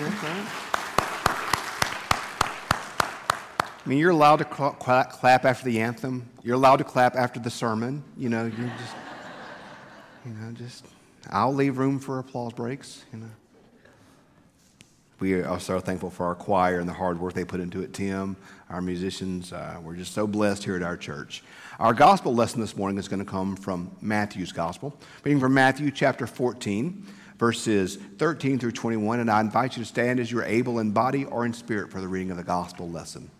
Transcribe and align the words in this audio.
Right. 0.00 0.46
I 3.84 3.88
mean, 3.88 3.98
you're 3.98 4.10
allowed 4.10 4.36
to 4.36 4.44
clap 4.44 5.44
after 5.44 5.64
the 5.64 5.80
anthem. 5.80 6.28
You're 6.42 6.54
allowed 6.54 6.76
to 6.76 6.84
clap 6.84 7.16
after 7.16 7.38
the 7.38 7.50
sermon. 7.50 8.02
You 8.16 8.30
know, 8.30 8.46
you 8.46 8.70
just, 8.78 8.94
you 10.24 10.32
know, 10.32 10.52
just, 10.52 10.86
I'll 11.28 11.52
leave 11.52 11.76
room 11.76 11.98
for 11.98 12.18
applause 12.18 12.52
breaks, 12.54 13.04
you 13.12 13.18
know. 13.18 13.30
We 15.18 15.34
are 15.34 15.60
so 15.60 15.80
thankful 15.80 16.08
for 16.08 16.24
our 16.24 16.34
choir 16.34 16.80
and 16.80 16.88
the 16.88 16.94
hard 16.94 17.20
work 17.20 17.34
they 17.34 17.44
put 17.44 17.60
into 17.60 17.82
it. 17.82 17.92
Tim, 17.92 18.36
our 18.70 18.80
musicians, 18.80 19.52
uh, 19.52 19.78
we're 19.82 19.96
just 19.96 20.14
so 20.14 20.26
blessed 20.26 20.64
here 20.64 20.76
at 20.76 20.82
our 20.82 20.96
church. 20.96 21.42
Our 21.78 21.92
gospel 21.92 22.34
lesson 22.34 22.62
this 22.62 22.74
morning 22.74 22.96
is 22.96 23.06
going 23.06 23.18
to 23.18 23.30
come 23.30 23.54
from 23.54 23.90
Matthew's 24.00 24.52
gospel, 24.52 24.96
reading 25.24 25.40
from 25.40 25.52
Matthew 25.52 25.90
chapter 25.90 26.26
14, 26.26 27.06
verses 27.40 27.96
13 28.18 28.58
through 28.58 28.70
21. 28.70 29.18
And 29.18 29.30
I 29.30 29.40
invite 29.40 29.76
you 29.76 29.82
to 29.82 29.88
stand 29.88 30.20
as 30.20 30.30
you're 30.30 30.44
able 30.44 30.78
in 30.78 30.92
body 30.92 31.24
or 31.24 31.46
in 31.46 31.54
spirit 31.54 31.90
for 31.90 32.00
the 32.00 32.06
reading 32.06 32.30
of 32.30 32.36
the 32.36 32.44
gospel 32.44 32.88
lesson. 32.88 33.30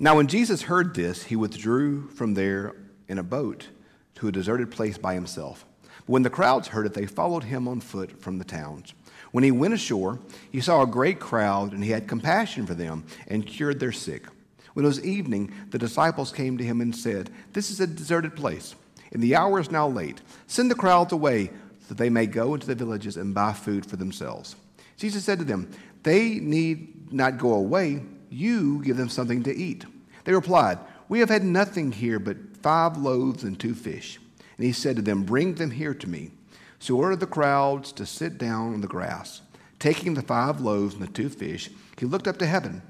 Now, 0.00 0.16
when 0.16 0.26
Jesus 0.26 0.62
heard 0.62 0.96
this, 0.96 1.22
he 1.22 1.36
withdrew 1.36 2.08
from 2.08 2.34
there 2.34 2.74
in 3.06 3.18
a 3.18 3.22
boat 3.22 3.68
to 4.16 4.26
a 4.26 4.32
deserted 4.32 4.72
place 4.72 4.98
by 4.98 5.14
himself. 5.14 5.64
But 5.82 6.08
when 6.08 6.22
the 6.24 6.30
crowds 6.30 6.68
heard 6.68 6.86
it, 6.86 6.94
they 6.94 7.06
followed 7.06 7.44
him 7.44 7.68
on 7.68 7.80
foot 7.80 8.20
from 8.20 8.38
the 8.38 8.44
towns. 8.44 8.92
When 9.30 9.44
he 9.44 9.52
went 9.52 9.72
ashore, 9.72 10.18
he 10.50 10.60
saw 10.60 10.82
a 10.82 10.86
great 10.86 11.20
crowd, 11.20 11.72
and 11.72 11.84
he 11.84 11.90
had 11.92 12.08
compassion 12.08 12.66
for 12.66 12.74
them 12.74 13.04
and 13.28 13.46
cured 13.46 13.78
their 13.78 13.92
sick. 13.92 14.26
When 14.74 14.84
it 14.84 14.88
was 14.88 15.04
evening, 15.04 15.52
the 15.70 15.78
disciples 15.78 16.32
came 16.32 16.58
to 16.58 16.64
him 16.64 16.80
and 16.80 16.96
said, 16.96 17.30
This 17.52 17.70
is 17.70 17.78
a 17.78 17.86
deserted 17.86 18.34
place, 18.34 18.74
and 19.12 19.22
the 19.22 19.36
hour 19.36 19.60
is 19.60 19.70
now 19.70 19.88
late. 19.88 20.20
Send 20.46 20.70
the 20.70 20.74
crowds 20.74 21.12
away 21.12 21.50
that 21.88 21.98
they 21.98 22.10
may 22.10 22.26
go 22.26 22.54
into 22.54 22.66
the 22.66 22.74
villages 22.74 23.16
and 23.16 23.34
buy 23.34 23.52
food 23.52 23.84
for 23.84 23.96
themselves. 23.96 24.56
Jesus 24.96 25.24
said 25.24 25.38
to 25.38 25.44
them, 25.44 25.70
They 26.02 26.34
need 26.40 27.12
not 27.12 27.38
go 27.38 27.54
away. 27.54 28.02
You 28.30 28.82
give 28.82 28.96
them 28.96 29.08
something 29.08 29.42
to 29.42 29.54
eat. 29.54 29.84
They 30.24 30.32
replied, 30.32 30.78
We 31.08 31.20
have 31.20 31.28
had 31.28 31.44
nothing 31.44 31.92
here 31.92 32.18
but 32.18 32.56
five 32.62 32.96
loaves 32.96 33.44
and 33.44 33.58
two 33.58 33.74
fish. 33.74 34.18
And 34.56 34.66
he 34.66 34.72
said 34.72 34.96
to 34.96 35.02
them, 35.02 35.24
Bring 35.24 35.54
them 35.54 35.70
here 35.70 35.94
to 35.94 36.08
me. 36.08 36.30
So 36.78 36.96
ordered 36.96 37.20
the 37.20 37.26
crowds 37.26 37.92
to 37.92 38.06
sit 38.06 38.38
down 38.38 38.74
on 38.74 38.80
the 38.80 38.88
grass. 38.88 39.42
Taking 39.78 40.14
the 40.14 40.22
five 40.22 40.60
loaves 40.60 40.94
and 40.94 41.02
the 41.02 41.08
two 41.08 41.28
fish, 41.28 41.70
he 41.98 42.06
looked 42.06 42.28
up 42.28 42.38
to 42.38 42.46
heaven 42.46 42.82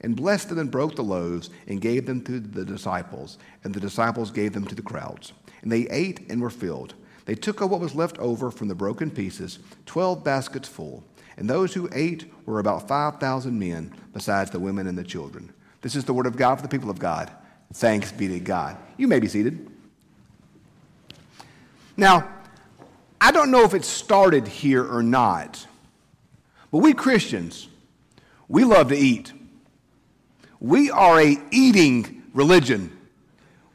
and 0.00 0.16
blessed 0.16 0.48
them 0.48 0.58
and 0.58 0.70
broke 0.70 0.96
the 0.96 1.02
loaves 1.02 1.50
and 1.66 1.80
gave 1.80 2.06
them 2.06 2.22
to 2.24 2.40
the 2.40 2.64
disciples. 2.64 3.38
And 3.64 3.74
the 3.74 3.80
disciples 3.80 4.30
gave 4.30 4.52
them 4.52 4.66
to 4.66 4.74
the 4.74 4.82
crowds. 4.82 5.32
And 5.62 5.70
they 5.70 5.88
ate 5.88 6.30
and 6.30 6.40
were 6.40 6.50
filled. 6.50 6.94
They 7.26 7.34
took 7.34 7.60
up 7.60 7.70
what 7.70 7.80
was 7.80 7.94
left 7.94 8.18
over 8.18 8.50
from 8.50 8.68
the 8.68 8.74
broken 8.74 9.10
pieces, 9.10 9.58
twelve 9.86 10.24
baskets 10.24 10.68
full. 10.68 11.04
And 11.36 11.48
those 11.48 11.72
who 11.72 11.88
ate 11.92 12.30
were 12.44 12.58
about 12.58 12.88
5,000 12.88 13.58
men, 13.58 13.94
besides 14.12 14.50
the 14.50 14.58
women 14.58 14.86
and 14.86 14.98
the 14.98 15.04
children. 15.04 15.52
This 15.80 15.96
is 15.96 16.04
the 16.04 16.12
word 16.12 16.26
of 16.26 16.36
God 16.36 16.56
for 16.56 16.62
the 16.62 16.68
people 16.68 16.90
of 16.90 16.98
God. 16.98 17.30
Thanks 17.72 18.12
be 18.12 18.28
to 18.28 18.40
God. 18.40 18.76
You 18.96 19.08
may 19.08 19.20
be 19.20 19.28
seated. 19.28 19.70
Now, 21.96 22.28
I 23.20 23.30
don't 23.30 23.50
know 23.50 23.64
if 23.64 23.74
it 23.74 23.84
started 23.84 24.48
here 24.48 24.84
or 24.84 25.02
not, 25.02 25.66
but 26.70 26.78
we 26.78 26.94
Christians, 26.94 27.68
we 28.48 28.64
love 28.64 28.88
to 28.88 28.96
eat. 28.96 29.32
We 30.60 30.90
are 30.90 31.20
a 31.20 31.38
eating 31.50 32.22
religion. 32.34 32.96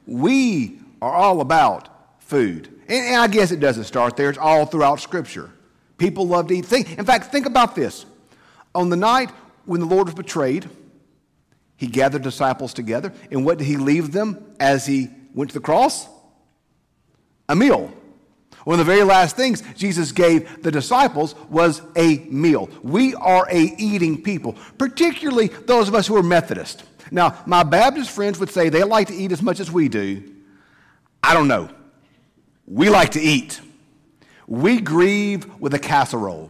We 0.05 0.79
are 1.01 1.13
all 1.13 1.41
about 1.41 1.89
food. 2.21 2.67
And, 2.87 3.05
and 3.05 3.15
I 3.17 3.27
guess 3.27 3.51
it 3.51 3.59
doesn't 3.59 3.85
start 3.85 4.15
there, 4.15 4.29
it's 4.29 4.37
all 4.37 4.65
throughout 4.65 4.99
Scripture. 4.99 5.51
People 5.97 6.27
love 6.27 6.47
to 6.47 6.55
eat. 6.55 6.65
Think, 6.65 6.97
in 6.97 7.05
fact, 7.05 7.31
think 7.31 7.45
about 7.45 7.75
this. 7.75 8.05
On 8.73 8.89
the 8.89 8.97
night 8.97 9.31
when 9.65 9.79
the 9.79 9.85
Lord 9.85 10.07
was 10.07 10.15
betrayed, 10.15 10.69
he 11.77 11.87
gathered 11.87 12.21
disciples 12.21 12.73
together, 12.73 13.11
and 13.31 13.45
what 13.45 13.57
did 13.57 13.65
he 13.65 13.77
leave 13.77 14.11
them 14.11 14.55
as 14.59 14.85
he 14.85 15.09
went 15.33 15.49
to 15.49 15.53
the 15.55 15.63
cross? 15.63 16.07
A 17.49 17.55
meal. 17.55 17.93
One 18.65 18.79
of 18.79 18.85
the 18.85 18.91
very 18.91 19.03
last 19.03 19.35
things 19.35 19.61
Jesus 19.75 20.11
gave 20.11 20.63
the 20.63 20.71
disciples 20.71 21.35
was 21.49 21.83
a 21.95 22.17
meal. 22.29 22.69
We 22.81 23.13
are 23.15 23.47
a 23.49 23.75
eating 23.77 24.21
people, 24.21 24.57
particularly 24.77 25.47
those 25.47 25.87
of 25.87 25.93
us 25.93 26.07
who 26.07 26.17
are 26.17 26.23
Methodist. 26.23 26.83
Now, 27.11 27.41
my 27.45 27.61
Baptist 27.61 28.09
friends 28.09 28.39
would 28.39 28.49
say 28.49 28.69
they 28.69 28.83
like 28.83 29.07
to 29.07 29.13
eat 29.13 29.31
as 29.31 29.43
much 29.43 29.59
as 29.59 29.71
we 29.71 29.87
do. 29.87 30.23
I 31.23 31.35
don't 31.35 31.47
know. 31.47 31.69
We 32.65 32.89
like 32.89 33.11
to 33.11 33.21
eat. 33.21 33.61
We 34.47 34.81
grieve 34.81 35.47
with 35.59 35.75
a 35.75 35.79
casserole. 35.79 36.49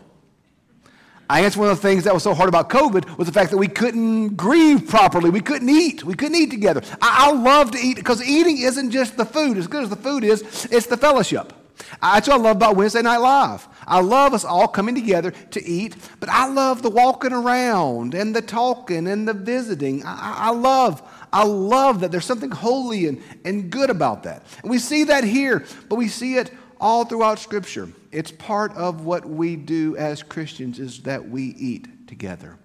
I 1.30 1.42
guess 1.42 1.58
one 1.58 1.70
of 1.70 1.82
the 1.82 1.82
things 1.82 2.06
that 2.06 2.14
was 2.14 2.24
so 2.24 2.34
hard 2.34 2.48
about 2.48 2.70
COVID 2.70 3.18
was 3.18 3.28
the 3.28 3.34
fact 3.34 3.52
that 3.52 3.58
we 3.58 3.68
couldn't 3.68 4.38
grieve 4.38 4.88
properly. 4.88 5.30
We 5.30 5.42
couldn't 5.42 5.70
eat. 5.70 6.06
We 6.06 6.14
couldn't 6.14 6.36
eat 6.36 6.52
together. 6.52 6.82
I, 7.02 7.28
I 7.28 7.32
love 7.34 7.72
to 7.72 7.78
eat 7.78 7.98
because 7.98 8.24
eating 8.24 8.60
isn't 8.60 8.92
just 8.92 9.18
the 9.18 9.26
food. 9.26 9.58
As 9.58 9.68
good 9.68 9.84
as 9.84 9.90
the 9.90 9.98
food 9.98 10.24
is, 10.24 10.66
it's 10.72 10.86
the 10.86 10.98
fellowship. 10.98 11.52
That's 12.02 12.28
what 12.28 12.40
I 12.40 12.44
love 12.44 12.58
about 12.58 12.76
Wednesday 12.76 13.02
Night 13.02 13.18
Live. 13.18 13.68
I 13.88 14.02
love 14.02 14.34
us 14.34 14.44
all 14.44 14.68
coming 14.68 14.96
together 14.96 15.32
to 15.32 15.64
eat, 15.64 15.96
but 16.20 16.30
I 16.30 16.48
love 16.48 16.82
the 16.82 16.90
walking 16.90 17.34
around 17.34 18.14
and 18.14 18.36
the 18.36 18.42
talking 18.42 19.08
and 19.08 19.28
the 19.28 19.34
visiting. 19.34 20.04
I, 20.06 20.48
I 20.48 20.52
love, 20.52 21.02
I 21.32 21.44
love 21.44 22.02
that 22.02 22.12
there's 22.12 22.26
something 22.26 22.52
holy 22.52 23.08
and, 23.08 23.22
and 23.44 23.70
good 23.70 23.90
about 23.90 24.24
that. 24.24 24.44
And 24.62 24.70
we 24.70 24.80
see 24.80 25.06
that 25.06 25.24
here, 25.24 25.66
but 25.90 25.96
we 25.96 26.08
see 26.08 26.36
it 26.36 26.52
all 26.80 27.06
throughout 27.06 27.40
Scripture. 27.40 27.90
It's 28.12 28.32
part 28.32 28.74
of 28.76 29.06
what 29.06 29.26
we 29.26 29.56
do 29.56 29.96
as 29.98 30.24
Christians 30.24 30.80
is 30.80 31.02
that 31.02 31.30
we 31.30 31.44
eat 31.44 32.08
together. 32.08 32.58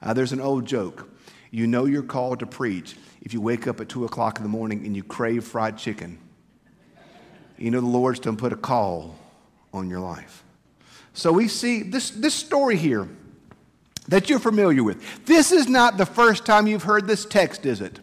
Uh, 0.00 0.12
there's 0.12 0.32
an 0.32 0.40
old 0.40 0.66
joke. 0.66 1.08
You 1.50 1.66
know 1.66 1.84
you're 1.84 2.02
called 2.02 2.40
to 2.40 2.46
preach 2.46 2.96
if 3.20 3.34
you 3.34 3.40
wake 3.40 3.66
up 3.66 3.80
at 3.80 3.88
2 3.88 4.04
o'clock 4.04 4.38
in 4.38 4.42
the 4.42 4.48
morning 4.48 4.84
and 4.86 4.96
you 4.96 5.02
crave 5.02 5.44
fried 5.44 5.78
chicken. 5.78 6.18
You 7.62 7.70
know 7.70 7.80
the 7.80 7.86
Lord's 7.86 8.18
going 8.18 8.36
to 8.36 8.40
put 8.40 8.52
a 8.52 8.56
call 8.56 9.14
on 9.72 9.88
your 9.88 10.00
life. 10.00 10.42
So 11.14 11.32
we 11.32 11.46
see 11.46 11.84
this, 11.84 12.10
this 12.10 12.34
story 12.34 12.76
here 12.76 13.08
that 14.08 14.28
you're 14.28 14.40
familiar 14.40 14.82
with. 14.82 15.24
This 15.26 15.52
is 15.52 15.68
not 15.68 15.96
the 15.96 16.04
first 16.04 16.44
time 16.44 16.66
you've 16.66 16.82
heard 16.82 17.06
this 17.06 17.24
text, 17.24 17.64
is 17.64 17.80
it? 17.80 18.00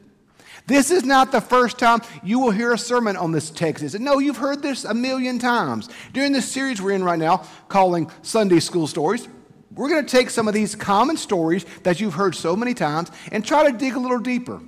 This 0.65 0.91
is 0.91 1.03
not 1.03 1.33
the 1.33 1.41
first 1.41 1.77
time 1.77 1.99
you 2.23 2.39
will 2.39 2.51
hear 2.51 2.71
a 2.71 2.77
sermon 2.77 3.17
on 3.17 3.33
this 3.33 3.49
text. 3.49 3.83
Is 3.83 3.95
it? 3.95 4.01
No, 4.01 4.19
you've 4.19 4.37
heard 4.37 4.61
this 4.61 4.85
a 4.85 4.93
million 4.93 5.39
times. 5.39 5.89
During 6.13 6.31
this 6.31 6.49
series 6.49 6.81
we're 6.81 6.91
in 6.91 7.03
right 7.03 7.19
now, 7.19 7.45
calling 7.67 8.09
Sunday 8.21 8.61
School 8.61 8.87
Stories, 8.87 9.27
we're 9.75 9.89
going 9.89 10.05
to 10.05 10.09
take 10.09 10.29
some 10.29 10.47
of 10.47 10.53
these 10.53 10.73
common 10.73 11.17
stories 11.17 11.65
that 11.83 11.99
you've 11.99 12.13
heard 12.13 12.33
so 12.33 12.55
many 12.55 12.73
times 12.73 13.11
and 13.29 13.45
try 13.45 13.69
to 13.69 13.77
dig 13.77 13.95
a 13.95 13.99
little 13.99 14.19
deeper 14.19 14.61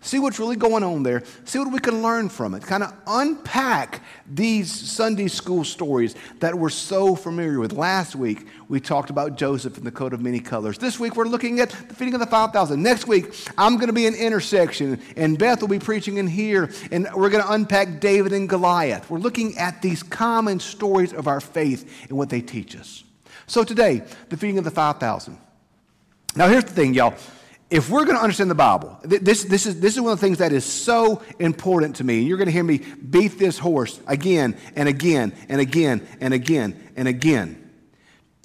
see 0.00 0.18
what's 0.18 0.38
really 0.38 0.56
going 0.56 0.82
on 0.82 1.02
there, 1.02 1.22
see 1.44 1.58
what 1.58 1.72
we 1.72 1.78
can 1.78 2.02
learn 2.02 2.28
from 2.28 2.54
it, 2.54 2.62
kind 2.62 2.82
of 2.82 2.92
unpack 3.06 4.02
these 4.30 4.70
Sunday 4.70 5.28
school 5.28 5.64
stories 5.64 6.14
that 6.40 6.54
we're 6.54 6.68
so 6.70 7.14
familiar 7.14 7.58
with. 7.58 7.72
Last 7.72 8.16
week, 8.16 8.46
we 8.68 8.80
talked 8.80 9.10
about 9.10 9.36
Joseph 9.36 9.76
and 9.76 9.86
the 9.86 9.90
coat 9.90 10.12
of 10.12 10.20
many 10.20 10.40
colors. 10.40 10.78
This 10.78 10.98
week, 10.98 11.16
we're 11.16 11.24
looking 11.24 11.60
at 11.60 11.70
the 11.70 11.94
feeding 11.94 12.14
of 12.14 12.20
the 12.20 12.26
5,000. 12.26 12.82
Next 12.82 13.06
week, 13.06 13.34
I'm 13.56 13.76
going 13.76 13.88
to 13.88 13.92
be 13.92 14.06
in 14.06 14.14
intersection, 14.14 15.00
and 15.16 15.38
Beth 15.38 15.60
will 15.60 15.68
be 15.68 15.78
preaching 15.78 16.18
in 16.18 16.26
here, 16.26 16.70
and 16.90 17.08
we're 17.14 17.30
going 17.30 17.44
to 17.44 17.52
unpack 17.52 18.00
David 18.00 18.32
and 18.32 18.48
Goliath. 18.48 19.08
We're 19.10 19.18
looking 19.18 19.58
at 19.58 19.82
these 19.82 20.02
common 20.02 20.60
stories 20.60 21.12
of 21.12 21.28
our 21.28 21.40
faith 21.40 22.08
and 22.08 22.18
what 22.18 22.30
they 22.30 22.40
teach 22.40 22.76
us. 22.76 23.04
So 23.46 23.64
today, 23.64 24.02
the 24.28 24.36
feeding 24.36 24.58
of 24.58 24.64
the 24.64 24.70
5,000. 24.70 25.38
Now, 26.34 26.48
here's 26.48 26.64
the 26.64 26.72
thing, 26.72 26.94
y'all 26.94 27.14
if 27.68 27.90
we're 27.90 28.04
going 28.04 28.16
to 28.16 28.22
understand 28.22 28.50
the 28.50 28.54
Bible, 28.54 28.98
this, 29.02 29.44
this, 29.44 29.66
is, 29.66 29.80
this 29.80 29.94
is 29.94 30.00
one 30.00 30.12
of 30.12 30.20
the 30.20 30.26
things 30.26 30.38
that 30.38 30.52
is 30.52 30.64
so 30.64 31.22
important 31.40 31.96
to 31.96 32.04
me. 32.04 32.18
And 32.18 32.28
you're 32.28 32.38
going 32.38 32.46
to 32.46 32.52
hear 32.52 32.62
me 32.62 32.78
beat 32.78 33.38
this 33.38 33.58
horse 33.58 33.98
again 34.06 34.56
and 34.76 34.88
again 34.88 35.34
and 35.48 35.60
again 35.60 36.06
and 36.20 36.32
again 36.32 36.90
and 36.96 37.08
again. 37.08 37.70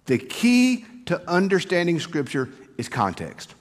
The 0.05 0.17
key 0.17 0.85
to 1.05 1.21
understanding 1.29 1.99
Scripture 1.99 2.49
is 2.77 2.89
context. 2.89 3.53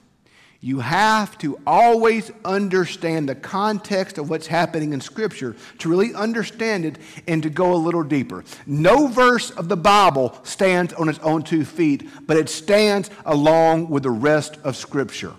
You 0.63 0.79
have 0.79 1.37
to 1.39 1.59
always 1.65 2.31
understand 2.45 3.27
the 3.27 3.35
context 3.35 4.19
of 4.19 4.29
what's 4.29 4.45
happening 4.45 4.93
in 4.93 5.01
Scripture 5.01 5.55
to 5.79 5.89
really 5.89 6.13
understand 6.13 6.85
it 6.85 6.97
and 7.27 7.41
to 7.41 7.49
go 7.49 7.73
a 7.73 7.75
little 7.75 8.03
deeper. 8.03 8.43
No 8.67 9.07
verse 9.07 9.49
of 9.51 9.69
the 9.69 9.77
Bible 9.77 10.37
stands 10.43 10.93
on 10.93 11.09
its 11.09 11.17
own 11.19 11.41
two 11.43 11.65
feet, 11.65 12.07
but 12.27 12.37
it 12.37 12.47
stands 12.47 13.09
along 13.25 13.89
with 13.89 14.03
the 14.03 14.11
rest 14.11 14.57
of 14.63 14.75
Scripture. 14.75 15.33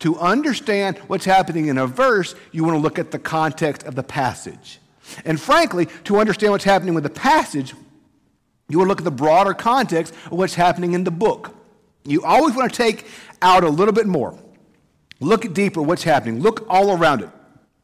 To 0.00 0.18
understand 0.18 0.98
what's 1.06 1.24
happening 1.24 1.68
in 1.68 1.78
a 1.78 1.86
verse, 1.86 2.34
you 2.52 2.64
want 2.64 2.74
to 2.76 2.80
look 2.80 2.98
at 2.98 3.10
the 3.10 3.18
context 3.18 3.84
of 3.84 3.94
the 3.94 4.02
passage. 4.02 4.78
And 5.24 5.40
frankly, 5.40 5.86
to 6.04 6.18
understand 6.18 6.52
what's 6.52 6.64
happening 6.64 6.94
with 6.94 7.04
the 7.04 7.10
passage, 7.10 7.74
you 8.68 8.78
want 8.78 8.86
to 8.86 8.90
look 8.90 9.00
at 9.00 9.04
the 9.04 9.10
broader 9.10 9.54
context 9.54 10.12
of 10.26 10.32
what's 10.32 10.54
happening 10.54 10.92
in 10.92 11.04
the 11.04 11.10
book. 11.10 11.54
You 12.04 12.24
always 12.24 12.54
want 12.54 12.70
to 12.70 12.76
take 12.76 13.06
out 13.40 13.64
a 13.64 13.68
little 13.68 13.94
bit 13.94 14.06
more. 14.06 14.38
Look 15.20 15.54
deeper 15.54 15.80
what's 15.80 16.02
happening. 16.02 16.40
Look 16.40 16.66
all 16.68 16.90
around 16.90 17.22
it. 17.22 17.30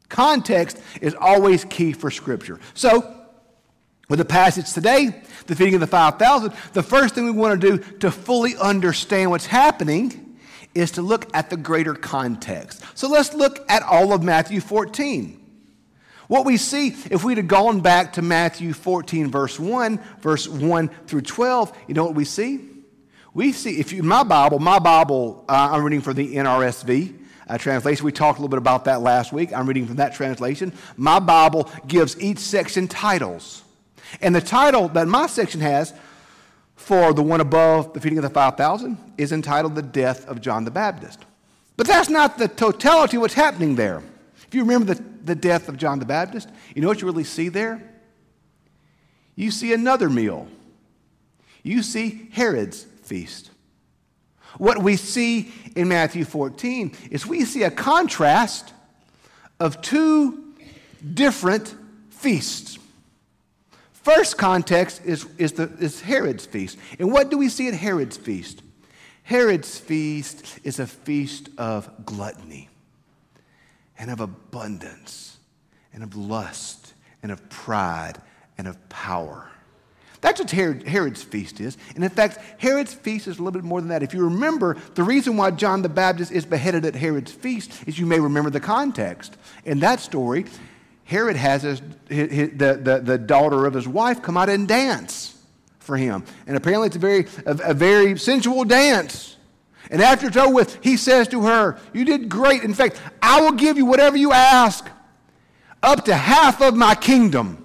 Context 0.09 0.79
is 1.01 1.15
always 1.15 1.65
key 1.65 1.93
for 1.93 2.11
Scripture. 2.11 2.59
So, 2.75 3.11
With 4.09 4.19
the 4.19 4.25
passage 4.25 4.71
today, 4.73 5.23
the 5.47 5.55
feeding 5.55 5.75
of 5.75 5.79
the 5.79 5.87
5,000, 5.87 6.53
the 6.73 6.83
first 6.83 7.15
thing 7.15 7.25
we 7.25 7.31
want 7.31 7.59
to 7.59 7.77
do 7.77 7.83
to 7.99 8.11
fully 8.11 8.55
understand 8.57 9.31
what's 9.31 9.45
happening 9.45 10.32
is 10.75 10.91
to 10.91 11.01
look 11.01 11.29
at 11.35 11.49
the 11.49 11.57
greater 11.57 11.93
context. 11.93 12.83
So 12.95 13.07
let's 13.07 13.33
look 13.33 13.63
at 13.69 13.83
all 13.83 14.13
of 14.13 14.23
Matthew 14.23 14.59
14. 14.59 15.39
What 16.27 16.45
we 16.45 16.57
see, 16.57 16.87
if 17.11 17.23
we'd 17.23 17.37
have 17.37 17.47
gone 17.47 17.81
back 17.81 18.13
to 18.13 18.21
Matthew 18.21 18.73
14, 18.73 19.29
verse 19.29 19.59
1, 19.59 19.99
verse 20.19 20.47
1 20.47 20.89
through 21.05 21.21
12, 21.21 21.77
you 21.87 21.93
know 21.93 22.05
what 22.05 22.15
we 22.15 22.25
see? 22.25 22.69
We 23.33 23.51
see, 23.51 23.79
if 23.79 23.91
you, 23.91 24.03
my 24.03 24.23
Bible, 24.23 24.59
my 24.59 24.79
Bible, 24.79 25.43
uh, 25.49 25.69
I'm 25.71 25.83
reading 25.83 26.01
from 26.01 26.15
the 26.15 26.35
NRSV 26.35 27.19
uh, 27.47 27.57
translation. 27.57 28.05
We 28.05 28.11
talked 28.11 28.39
a 28.39 28.41
little 28.41 28.49
bit 28.49 28.59
about 28.59 28.85
that 28.85 29.01
last 29.01 29.33
week. 29.33 29.51
I'm 29.53 29.67
reading 29.67 29.85
from 29.85 29.97
that 29.97 30.13
translation. 30.13 30.71
My 30.97 31.19
Bible 31.19 31.69
gives 31.87 32.19
each 32.21 32.39
section 32.39 32.87
titles. 32.87 33.63
And 34.21 34.35
the 34.35 34.41
title 34.41 34.87
that 34.89 35.07
my 35.07 35.27
section 35.27 35.61
has 35.61 35.93
for 36.83 37.13
the 37.13 37.23
one 37.23 37.39
above 37.39 37.93
the 37.93 38.01
feeding 38.01 38.17
of 38.17 38.23
the 38.23 38.29
5,000 38.29 38.97
is 39.17 39.31
entitled 39.31 39.73
The 39.73 39.81
Death 39.81 40.27
of 40.27 40.41
John 40.41 40.65
the 40.65 40.71
Baptist. 40.71 41.25
But 41.77 41.87
that's 41.87 42.09
not 42.09 42.37
the 42.37 42.49
totality 42.49 43.15
of 43.15 43.21
what's 43.21 43.33
happening 43.33 43.75
there. 43.75 44.03
If 44.45 44.53
you 44.53 44.61
remember 44.61 44.93
the, 44.93 45.03
the 45.23 45.33
death 45.33 45.69
of 45.69 45.77
John 45.77 45.99
the 45.99 46.05
Baptist, 46.05 46.49
you 46.75 46.81
know 46.81 46.89
what 46.89 46.99
you 46.99 47.07
really 47.07 47.23
see 47.23 47.47
there? 47.47 47.81
You 49.35 49.49
see 49.49 49.71
another 49.71 50.09
meal. 50.09 50.49
You 51.63 51.83
see 51.83 52.27
Herod's 52.33 52.83
feast. 53.03 53.49
What 54.57 54.83
we 54.83 54.97
see 54.97 55.53
in 55.77 55.87
Matthew 55.87 56.25
14 56.25 56.91
is 57.09 57.25
we 57.25 57.45
see 57.45 57.63
a 57.63 57.71
contrast 57.71 58.73
of 59.57 59.81
two 59.81 60.53
different 61.13 61.73
feasts. 62.09 62.77
First 64.03 64.37
context 64.37 65.01
is, 65.05 65.25
is, 65.37 65.53
the, 65.53 65.71
is 65.79 66.01
Herod's 66.01 66.45
feast. 66.45 66.77
And 66.99 67.11
what 67.11 67.29
do 67.29 67.37
we 67.37 67.47
see 67.47 67.69
at 67.69 67.73
Herod's 67.73 68.17
feast? 68.17 68.61
Herod's 69.23 69.77
feast 69.77 70.59
is 70.65 70.79
a 70.79 70.85
feast 70.85 71.49
of 71.57 72.05
gluttony 72.05 72.69
and 73.97 74.11
of 74.11 74.19
abundance 74.19 75.37
and 75.93 76.03
of 76.03 76.17
lust 76.17 76.93
and 77.23 77.31
of 77.31 77.49
pride 77.49 78.21
and 78.57 78.67
of 78.67 78.89
power. 78.89 79.49
That's 80.19 80.39
what 80.39 80.51
Herod, 80.51 80.85
Herod's 80.85 81.23
feast 81.23 81.61
is. 81.61 81.77
And 81.95 82.03
in 82.03 82.09
fact, 82.09 82.39
Herod's 82.57 82.93
feast 82.93 83.27
is 83.27 83.39
a 83.39 83.43
little 83.43 83.59
bit 83.59 83.65
more 83.65 83.79
than 83.79 83.89
that. 83.89 84.03
If 84.03 84.13
you 84.13 84.23
remember, 84.25 84.77
the 84.95 85.03
reason 85.03 85.37
why 85.37 85.51
John 85.51 85.81
the 85.81 85.89
Baptist 85.89 86.31
is 86.31 86.45
beheaded 86.45 86.85
at 86.85 86.95
Herod's 86.95 87.31
feast 87.31 87.87
is 87.87 87.97
you 87.97 88.05
may 88.05 88.19
remember 88.19 88.49
the 88.49 88.59
context. 88.59 89.37
In 89.63 89.79
that 89.79 90.01
story, 90.01 90.45
Herod 91.05 91.35
has 91.35 91.63
his, 91.63 91.81
his, 92.07 92.31
his, 92.31 92.49
the, 92.51 92.79
the, 92.81 92.99
the 93.03 93.17
daughter 93.17 93.65
of 93.65 93.73
his 93.73 93.87
wife 93.87 94.21
come 94.21 94.37
out 94.37 94.49
and 94.49 94.67
dance 94.67 95.37
for 95.79 95.97
him. 95.97 96.23
And 96.47 96.55
apparently, 96.55 96.87
it's 96.87 96.95
a 96.95 96.99
very, 96.99 97.27
a, 97.45 97.59
a 97.65 97.73
very 97.73 98.17
sensual 98.17 98.63
dance. 98.63 99.37
And 99.91 100.01
after 100.01 100.27
it's 100.27 100.37
over 100.37 100.53
with, 100.53 100.79
he 100.81 100.97
says 100.97 101.27
to 101.29 101.43
her, 101.43 101.77
You 101.93 102.05
did 102.05 102.29
great. 102.29 102.63
In 102.63 102.73
fact, 102.73 102.99
I 103.21 103.41
will 103.41 103.51
give 103.51 103.77
you 103.77 103.85
whatever 103.85 104.17
you 104.17 104.31
ask, 104.31 104.89
up 105.81 106.05
to 106.05 106.15
half 106.15 106.61
of 106.61 106.75
my 106.75 106.95
kingdom. 106.95 107.59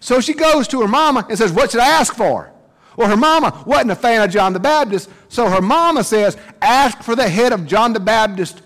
So 0.00 0.20
she 0.20 0.32
goes 0.32 0.66
to 0.68 0.80
her 0.80 0.88
mama 0.88 1.26
and 1.28 1.36
says, 1.36 1.52
What 1.52 1.70
should 1.70 1.80
I 1.80 1.88
ask 1.88 2.14
for? 2.14 2.50
Well, 2.96 3.08
her 3.08 3.16
mama 3.16 3.62
wasn't 3.66 3.92
a 3.92 3.96
fan 3.96 4.22
of 4.22 4.30
John 4.30 4.52
the 4.52 4.60
Baptist, 4.60 5.10
so 5.28 5.48
her 5.48 5.60
mama 5.60 6.02
says, 6.04 6.36
Ask 6.60 7.02
for 7.02 7.14
the 7.14 7.28
head 7.28 7.52
of 7.52 7.66
John 7.66 7.92
the 7.92 8.00
Baptist 8.00 8.62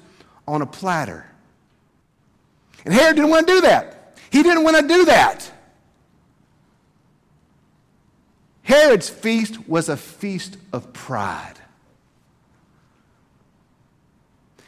on 0.47 0.63
a 0.63 0.67
platter. 0.67 1.27
And 2.85 2.93
Herod 2.93 3.17
didn't 3.17 3.31
want 3.31 3.47
to 3.47 3.55
do 3.55 3.61
that. 3.63 4.19
He 4.31 4.43
didn't 4.43 4.65
want 4.65 4.77
to 4.77 4.87
do 4.87 5.05
that. 5.07 5.51
Herod's 8.63 9.09
feast 9.09 9.69
was 9.69 9.89
a 9.89 9.97
feast 9.97 10.57
of 10.73 10.93
pride. 10.93 11.55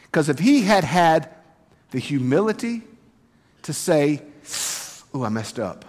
Because 0.04 0.28
if 0.28 0.38
he 0.38 0.62
had 0.62 0.84
had 0.84 1.30
the 1.90 1.98
humility 1.98 2.82
to 3.62 3.72
say, 3.72 4.22
Oh, 5.12 5.24
I 5.24 5.28
messed 5.30 5.58
up. 5.58 5.84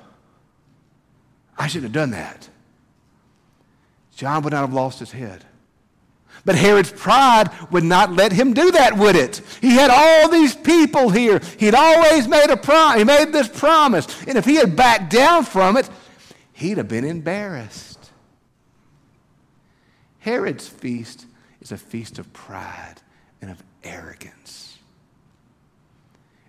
I 1.57 1.67
shouldn't 1.67 1.93
have 1.95 2.01
done 2.03 2.11
that. 2.11 2.47
John 4.15 4.41
would 4.43 4.53
not 4.53 4.61
have 4.61 4.73
lost 4.73 4.99
his 4.99 5.11
head. 5.11 5.45
But 6.47 6.55
Herod's 6.55 6.93
pride 6.93 7.49
would 7.71 7.83
not 7.83 8.13
let 8.13 8.31
him 8.31 8.53
do 8.53 8.71
that, 8.71 8.97
would 8.97 9.17
it? 9.17 9.41
He 9.59 9.71
had 9.71 9.91
all 9.91 10.29
these 10.29 10.55
people 10.55 11.09
here. 11.09 11.41
He'd 11.59 11.75
always 11.75 12.25
made 12.25 12.49
a 12.49 12.55
promise. 12.55 12.99
He 12.99 13.03
made 13.03 13.33
this 13.33 13.49
promise. 13.49 14.07
And 14.25 14.37
if 14.37 14.45
he 14.45 14.55
had 14.55 14.73
backed 14.73 15.11
down 15.11 15.43
from 15.43 15.75
it, 15.75 15.89
he'd 16.53 16.77
have 16.77 16.87
been 16.87 17.03
embarrassed. 17.03 18.11
Herod's 20.19 20.69
feast 20.69 21.25
is 21.59 21.73
a 21.73 21.77
feast 21.77 22.17
of 22.17 22.31
pride 22.31 23.01
and 23.41 23.51
of 23.51 23.61
arrogance. 23.83 24.77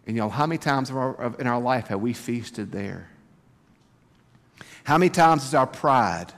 And 0.06 0.16
y'all, 0.16 0.28
how 0.28 0.46
many 0.46 0.58
times 0.58 0.90
in 0.90 0.94
our 1.48 1.60
life 1.60 1.88
have 1.88 2.00
we 2.00 2.12
feasted 2.12 2.70
there? 2.70 3.10
How 4.84 4.96
many 4.96 5.10
times 5.10 5.42
has 5.42 5.54
our 5.54 5.66
pride 5.66 6.32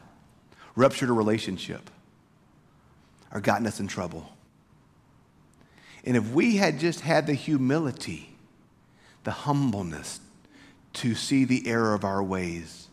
ruptured 0.77 1.11
a 1.11 1.13
relationship 1.13 1.91
or 3.32 3.41
gotten 3.41 3.67
us 3.67 3.81
in 3.81 3.88
trouble? 3.88 4.31
And 6.05 6.17
if 6.17 6.32
we 6.32 6.56
had 6.56 6.79
just 6.79 7.00
had 7.00 7.27
the 7.27 7.35
humility, 7.35 8.37
the 9.25 9.31
humbleness 9.31 10.21
to 10.94 11.15
see 11.15 11.44
the 11.44 11.67
error 11.67 11.94
of 11.94 12.05
our 12.05 12.23
ways, 12.23 12.88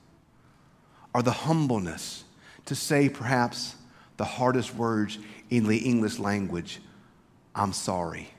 or 1.14 1.24
the 1.24 1.32
humbleness 1.32 2.24
to 2.66 2.76
say 2.76 3.10
perhaps 3.10 3.76
the 4.18 4.26
hardest 4.26 4.76
words 4.76 5.18
in 5.50 5.68
the 5.68 5.78
English 5.78 6.20
language, 6.20 6.80
I'm 7.56 7.74
sorry. 7.74 8.30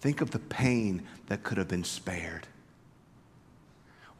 Think 0.00 0.20
of 0.20 0.30
the 0.30 0.38
pain 0.38 1.06
that 1.28 1.42
could 1.42 1.58
have 1.58 1.68
been 1.68 1.84
spared 1.84 2.46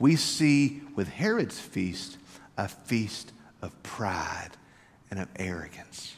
we 0.00 0.16
see 0.16 0.80
with 0.96 1.08
Herod's 1.08 1.60
feast 1.60 2.16
a 2.56 2.66
feast 2.66 3.32
of 3.62 3.80
pride 3.84 4.50
and 5.10 5.20
of 5.20 5.28
arrogance. 5.36 6.14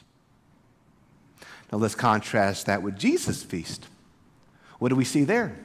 Now 1.70 1.78
let's 1.78 1.94
contrast 1.94 2.66
that 2.66 2.82
with 2.82 2.98
Jesus' 2.98 3.42
feast. 3.42 3.86
What 4.78 4.90
do 4.90 4.96
we 4.96 5.04
see 5.04 5.24
there? 5.24 5.56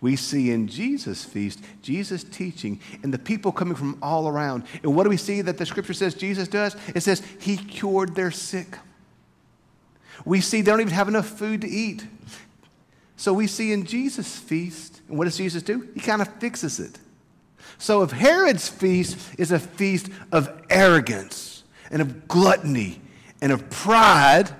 We 0.00 0.16
see 0.16 0.50
in 0.50 0.66
Jesus' 0.66 1.24
feast, 1.24 1.60
Jesus 1.80 2.24
teaching, 2.24 2.80
and 3.02 3.14
the 3.14 3.18
people 3.18 3.52
coming 3.52 3.76
from 3.76 3.98
all 4.02 4.26
around. 4.28 4.64
And 4.82 4.96
what 4.96 5.04
do 5.04 5.10
we 5.10 5.16
see 5.16 5.42
that 5.42 5.58
the 5.58 5.66
scripture 5.66 5.94
says 5.94 6.14
Jesus 6.14 6.48
does? 6.48 6.76
It 6.94 7.02
says 7.02 7.22
he 7.40 7.56
cured 7.56 8.14
their 8.14 8.32
sick. 8.32 8.78
We 10.24 10.40
see 10.40 10.60
they 10.60 10.70
don't 10.70 10.80
even 10.80 10.92
have 10.92 11.08
enough 11.08 11.26
food 11.26 11.60
to 11.60 11.68
eat. 11.68 12.04
So 13.16 13.32
we 13.32 13.46
see 13.46 13.72
in 13.72 13.86
Jesus' 13.86 14.36
feast, 14.36 15.00
and 15.08 15.16
what 15.16 15.24
does 15.24 15.36
Jesus 15.36 15.62
do? 15.62 15.88
He 15.94 16.00
kind 16.00 16.20
of 16.20 16.28
fixes 16.34 16.80
it. 16.80 16.98
So 17.78 18.02
if 18.02 18.10
Herod's 18.10 18.68
feast 18.68 19.16
is 19.38 19.52
a 19.52 19.58
feast 19.58 20.08
of 20.32 20.50
arrogance 20.68 21.51
and 21.92 22.02
of 22.02 22.26
gluttony 22.26 23.00
and 23.40 23.52
of 23.52 23.70
pride, 23.70 24.50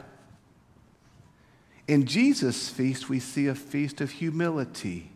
in 1.89 2.07
Jesus' 2.07 2.69
feast 2.69 3.09
we 3.09 3.19
see 3.19 3.49
a 3.49 3.55
feast 3.55 4.01
of 4.01 4.11
humility 4.11 5.11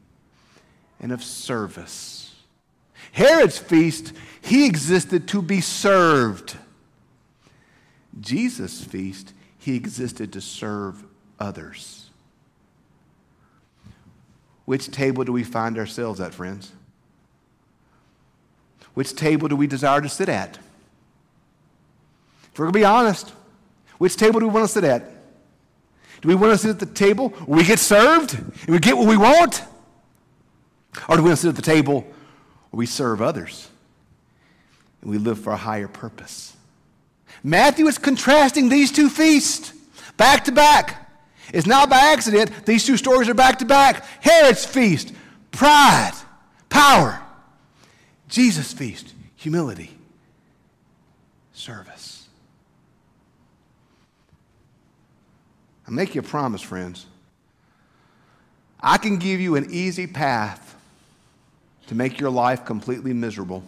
and 0.98 1.12
of 1.12 1.22
service. 1.22 2.34
Herod's 3.12 3.58
feast, 3.58 4.12
he 4.40 4.66
existed 4.66 5.28
to 5.28 5.42
be 5.42 5.60
served. 5.60 6.56
Jesus' 8.20 8.82
feast, 8.82 9.32
he 9.58 9.76
existed 9.76 10.32
to 10.32 10.40
serve 10.40 11.04
others. 11.38 12.10
Which 14.64 14.90
table 14.90 15.24
do 15.24 15.32
we 15.32 15.44
find 15.44 15.78
ourselves 15.78 16.20
at, 16.20 16.34
friends? 16.34 16.72
Which 18.94 19.14
table 19.14 19.48
do 19.48 19.56
we 19.56 19.66
desire 19.66 20.00
to 20.00 20.08
sit 20.08 20.28
at? 20.28 20.58
If 22.56 22.60
we're 22.60 22.68
going 22.68 22.72
to 22.72 22.78
be 22.78 22.84
honest, 22.86 23.34
which 23.98 24.16
table 24.16 24.40
do 24.40 24.46
we 24.46 24.52
want 24.54 24.64
to 24.64 24.72
sit 24.72 24.82
at? 24.82 25.02
Do 26.22 26.28
we 26.28 26.34
want 26.34 26.54
to 26.54 26.58
sit 26.58 26.70
at 26.70 26.78
the 26.78 26.86
table 26.86 27.28
where 27.44 27.58
we 27.58 27.64
get 27.64 27.78
served 27.78 28.32
and 28.32 28.68
we 28.68 28.78
get 28.78 28.96
what 28.96 29.06
we 29.06 29.18
want? 29.18 29.62
Or 31.06 31.16
do 31.16 31.22
we 31.22 31.28
want 31.28 31.36
to 31.38 31.42
sit 31.42 31.48
at 31.50 31.56
the 31.56 31.60
table 31.60 32.00
where 32.00 32.78
we 32.78 32.86
serve 32.86 33.20
others 33.20 33.68
and 35.02 35.10
we 35.10 35.18
live 35.18 35.38
for 35.38 35.52
a 35.52 35.56
higher 35.58 35.86
purpose? 35.86 36.56
Matthew 37.44 37.88
is 37.88 37.98
contrasting 37.98 38.70
these 38.70 38.90
two 38.90 39.10
feasts 39.10 39.74
back 40.16 40.44
to 40.44 40.52
back. 40.52 41.12
It's 41.52 41.66
not 41.66 41.90
by 41.90 41.98
accident 41.98 42.64
these 42.64 42.86
two 42.86 42.96
stories 42.96 43.28
are 43.28 43.34
back 43.34 43.58
to 43.58 43.66
back. 43.66 44.02
Herod's 44.22 44.64
feast, 44.64 45.12
pride, 45.50 46.14
power. 46.70 47.20
Jesus' 48.30 48.72
feast, 48.72 49.12
humility, 49.34 49.94
service. 51.52 52.15
I 55.86 55.90
make 55.90 56.14
you 56.14 56.20
a 56.20 56.24
promise, 56.24 56.62
friends. 56.62 57.06
I 58.80 58.98
can 58.98 59.18
give 59.18 59.40
you 59.40 59.56
an 59.56 59.68
easy 59.70 60.06
path 60.06 60.76
to 61.86 61.94
make 61.94 62.18
your 62.18 62.30
life 62.30 62.64
completely 62.64 63.12
miserable. 63.12 63.62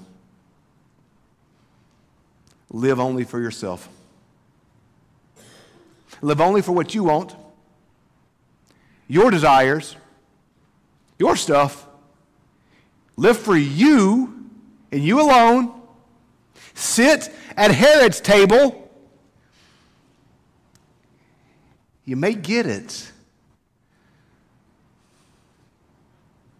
Live 2.70 3.00
only 3.00 3.24
for 3.24 3.40
yourself. 3.40 3.88
Live 6.20 6.40
only 6.40 6.62
for 6.62 6.72
what 6.72 6.94
you 6.94 7.04
want, 7.04 7.36
your 9.06 9.30
desires, 9.30 9.96
your 11.18 11.36
stuff. 11.36 11.86
Live 13.16 13.38
for 13.38 13.56
you 13.56 14.48
and 14.92 15.02
you 15.02 15.20
alone. 15.20 15.80
Sit 16.74 17.32
at 17.56 17.70
Herod's 17.70 18.20
table. 18.20 18.87
You 22.08 22.16
may 22.16 22.32
get 22.32 22.64
it, 22.64 23.12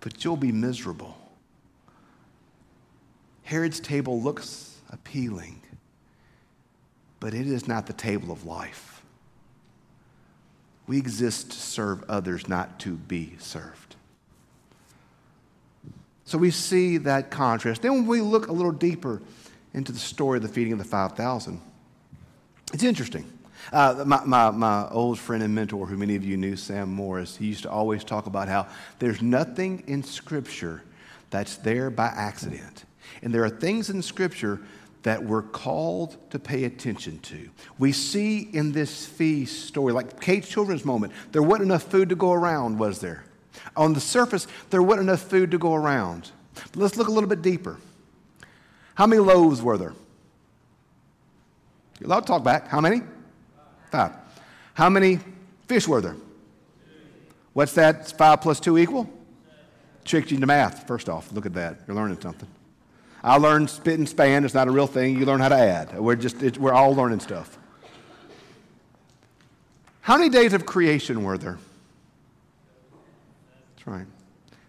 but 0.01 0.23
you'll 0.23 0.37
be 0.37 0.53
miserable. 0.53 1.17
Herod's 3.45 3.81
table 3.81 4.21
looks 4.21 4.77
appealing, 4.91 5.63
but 7.19 7.33
it 7.33 7.47
is 7.47 7.67
not 7.67 7.87
the 7.87 7.95
table 7.95 8.31
of 8.31 8.45
life. 8.45 9.03
We 10.87 10.99
exist 10.99 11.53
to 11.53 11.57
serve 11.57 12.05
others, 12.11 12.47
not 12.47 12.79
to 12.81 12.97
be 12.97 13.37
served. 13.39 13.97
So 16.27 16.37
we 16.37 16.51
see 16.51 16.99
that 16.99 17.31
contrast. 17.31 17.81
Then 17.81 17.93
when 17.95 18.07
we 18.07 18.21
look 18.21 18.49
a 18.49 18.53
little 18.53 18.71
deeper 18.71 19.23
into 19.73 19.93
the 19.93 19.99
story 19.99 20.37
of 20.37 20.43
the 20.43 20.49
feeding 20.51 20.75
of 20.75 20.79
the 20.79 20.85
5,000, 20.85 21.59
it's 22.75 22.83
interesting. 22.83 23.38
Uh, 23.73 24.05
my, 24.07 24.25
my, 24.25 24.51
my 24.51 24.89
old 24.91 25.19
friend 25.19 25.43
and 25.43 25.55
mentor, 25.55 25.87
who 25.87 25.97
many 25.97 26.17
of 26.17 26.25
you 26.25 26.37
knew, 26.37 26.57
Sam 26.57 26.91
Morris, 26.91 27.37
he 27.37 27.47
used 27.47 27.63
to 27.63 27.71
always 27.71 28.05
talk 28.05 28.27
about 28.27 28.49
how 28.49 28.67
there's 28.99 29.21
nothing 29.21 29.85
in 29.87 30.03
Scripture 30.03 30.83
that's 31.31 31.57
there 31.57 31.91
by 31.91 32.07
accident. 32.07 32.85
And 33.23 33.33
there 33.35 33.45
are 33.45 33.51
things 33.51 33.91
in 33.91 34.03
Scripture 34.03 34.61
that 35.03 35.23
we're 35.23 35.43
called 35.43 36.17
to 36.31 36.39
pay 36.39 36.65
attention 36.65 37.19
to. 37.21 37.49
We 37.79 37.93
see 37.93 38.41
in 38.53 38.73
this 38.73 39.07
feast 39.07 39.67
story, 39.67 39.93
like 39.93 40.21
Kate's 40.21 40.49
children's 40.49 40.85
moment, 40.85 41.13
there 41.33 41.43
wasn't 41.43 41.67
enough 41.67 41.85
food 41.85 42.09
to 42.09 42.17
go 42.17 42.33
around, 42.33 42.79
was 42.79 43.01
there? 43.01 43.25
On 43.77 43.93
the 43.93 44.01
surface, 44.01 44.47
there 44.71 44.83
wasn't 44.83 45.09
enough 45.09 45.23
food 45.23 45.51
to 45.53 45.59
go 45.59 45.75
around. 45.75 46.31
But 46.55 46.77
let's 46.77 46.97
look 46.97 47.09
a 47.09 47.13
little 47.13 47.29
bit 47.29 47.43
deeper. 47.43 47.79
How 48.95 49.07
many 49.07 49.21
loaves 49.21 49.63
were 49.63 49.79
there? 49.79 49.95
You're 52.01 52.09
allowed 52.09 52.21
to 52.21 52.27
talk 52.27 52.45
back. 52.45 52.69
How 52.69 52.81
many? 52.81 53.03
Five. 53.91 54.13
How 54.75 54.89
many 54.89 55.21
fish 55.67 55.89
were 55.89 56.01
there? 56.01 56.17
What's 57.53 57.73
that? 57.75 58.11
Five 58.17 58.41
plus 58.41 58.61
two 58.61 58.79
equal? 58.79 59.11
Tricked 60.05 60.31
you 60.31 60.37
into 60.37 60.47
math, 60.47 60.87
first 60.87 61.09
off. 61.09 61.33
Look 61.33 61.47
at 61.47 61.55
that. 61.55 61.81
You're 61.87 61.97
learning 61.97 62.21
something. 62.21 62.49
I 63.23 63.37
learned 63.37 63.69
spit 63.69 63.99
and 63.99 64.09
span. 64.09 64.45
It's 64.45 64.55
not 64.55 64.69
a 64.69 64.71
real 64.71 64.87
thing. 64.87 65.19
You 65.19 65.27
learn 65.27 65.41
how 65.41 65.49
to 65.49 65.57
add. 65.57 65.99
We're 65.99 66.17
just, 66.17 66.43
it, 66.43 66.57
we're 66.57 66.73
all 66.73 66.95
learning 66.95 67.21
stuff. 67.21 67.59
How 70.01 70.17
many 70.17 70.31
days 70.31 70.53
of 70.53 70.65
creation 70.65 71.23
were 71.25 71.37
there? 71.37 71.59
That's 73.75 73.87
right. 73.87 74.07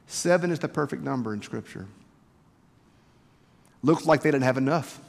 Seven 0.07 0.51
is 0.51 0.59
the 0.59 0.67
perfect 0.67 1.03
number 1.03 1.33
in 1.33 1.41
Scripture. 1.41 1.85
Looks 3.83 4.05
like 4.05 4.21
they 4.21 4.31
didn't 4.31 4.43
have 4.43 4.57
enough. 4.57 4.99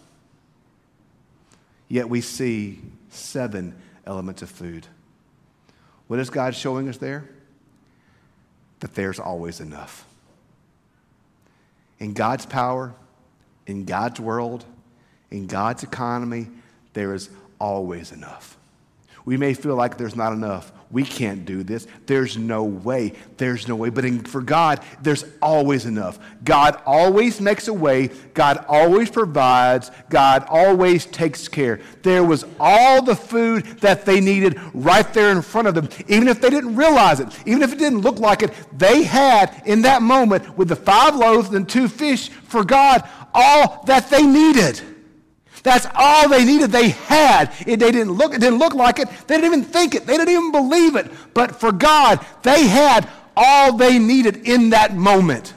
Yet 1.88 2.08
we 2.08 2.20
see 2.20 2.80
seven 3.08 3.74
elements 4.06 4.42
of 4.42 4.50
food. 4.50 4.86
What 6.06 6.18
is 6.18 6.30
God 6.30 6.54
showing 6.54 6.88
us 6.88 6.96
there? 6.96 7.28
That 8.80 8.94
there's 8.94 9.20
always 9.20 9.60
enough. 9.60 10.06
In 11.98 12.14
God's 12.14 12.46
power, 12.46 12.94
in 13.66 13.84
God's 13.84 14.18
world, 14.18 14.64
in 15.30 15.46
God's 15.46 15.82
economy, 15.82 16.48
there 16.94 17.14
is 17.14 17.30
always 17.60 18.10
enough. 18.10 18.56
We 19.24 19.36
may 19.36 19.54
feel 19.54 19.76
like 19.76 19.96
there's 19.96 20.16
not 20.16 20.32
enough. 20.32 20.72
We 20.90 21.04
can't 21.04 21.44
do 21.44 21.62
this. 21.62 21.86
There's 22.06 22.36
no 22.36 22.64
way. 22.64 23.12
There's 23.36 23.68
no 23.68 23.76
way. 23.76 23.90
But 23.90 24.04
in, 24.04 24.24
for 24.24 24.42
God, 24.42 24.80
there's 25.00 25.24
always 25.40 25.86
enough. 25.86 26.18
God 26.42 26.82
always 26.84 27.40
makes 27.40 27.68
a 27.68 27.72
way. 27.72 28.08
God 28.34 28.64
always 28.66 29.08
provides. 29.08 29.92
God 30.08 30.44
always 30.48 31.06
takes 31.06 31.46
care. 31.46 31.78
There 32.02 32.24
was 32.24 32.44
all 32.58 33.02
the 33.02 33.14
food 33.14 33.64
that 33.80 34.04
they 34.04 34.20
needed 34.20 34.58
right 34.74 35.14
there 35.14 35.30
in 35.30 35.42
front 35.42 35.68
of 35.68 35.76
them, 35.76 35.88
even 36.08 36.26
if 36.26 36.40
they 36.40 36.50
didn't 36.50 36.74
realize 36.74 37.20
it, 37.20 37.28
even 37.46 37.62
if 37.62 37.72
it 37.72 37.78
didn't 37.78 38.00
look 38.00 38.18
like 38.18 38.42
it. 38.42 38.52
They 38.76 39.04
had, 39.04 39.62
in 39.66 39.82
that 39.82 40.02
moment, 40.02 40.58
with 40.58 40.68
the 40.68 40.76
five 40.76 41.14
loaves 41.14 41.50
and 41.50 41.68
two 41.68 41.86
fish, 41.86 42.30
for 42.30 42.64
God, 42.64 43.08
all 43.32 43.84
that 43.84 44.10
they 44.10 44.26
needed. 44.26 44.82
That's 45.62 45.86
all 45.94 46.28
they 46.28 46.44
needed. 46.44 46.70
They 46.70 46.90
had. 46.90 47.52
It, 47.66 47.78
they 47.78 47.90
didn't 47.90 48.12
look, 48.12 48.34
it 48.34 48.40
didn't 48.40 48.58
look 48.58 48.74
like 48.74 48.98
it. 48.98 49.08
They 49.26 49.36
didn't 49.36 49.52
even 49.52 49.64
think 49.64 49.94
it. 49.94 50.06
They 50.06 50.16
didn't 50.16 50.30
even 50.30 50.52
believe 50.52 50.96
it. 50.96 51.10
But 51.34 51.60
for 51.60 51.72
God, 51.72 52.24
they 52.42 52.66
had 52.66 53.08
all 53.36 53.76
they 53.76 53.98
needed 53.98 54.48
in 54.48 54.70
that 54.70 54.94
moment. 54.94 55.54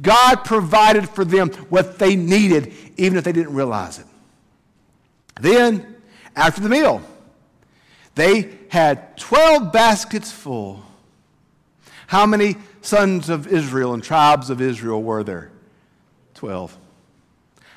God 0.00 0.44
provided 0.44 1.08
for 1.08 1.24
them 1.24 1.50
what 1.68 1.98
they 1.98 2.16
needed, 2.16 2.72
even 2.96 3.16
if 3.16 3.24
they 3.24 3.32
didn't 3.32 3.54
realize 3.54 3.98
it. 3.98 4.06
Then, 5.40 5.96
after 6.34 6.60
the 6.60 6.68
meal, 6.68 7.02
they 8.14 8.50
had 8.68 9.16
12 9.16 9.72
baskets 9.72 10.30
full. 10.30 10.82
How 12.06 12.26
many 12.26 12.56
sons 12.82 13.28
of 13.28 13.46
Israel 13.46 13.94
and 13.94 14.02
tribes 14.02 14.50
of 14.50 14.60
Israel 14.60 15.02
were 15.02 15.24
there? 15.24 15.50
12. 16.34 16.76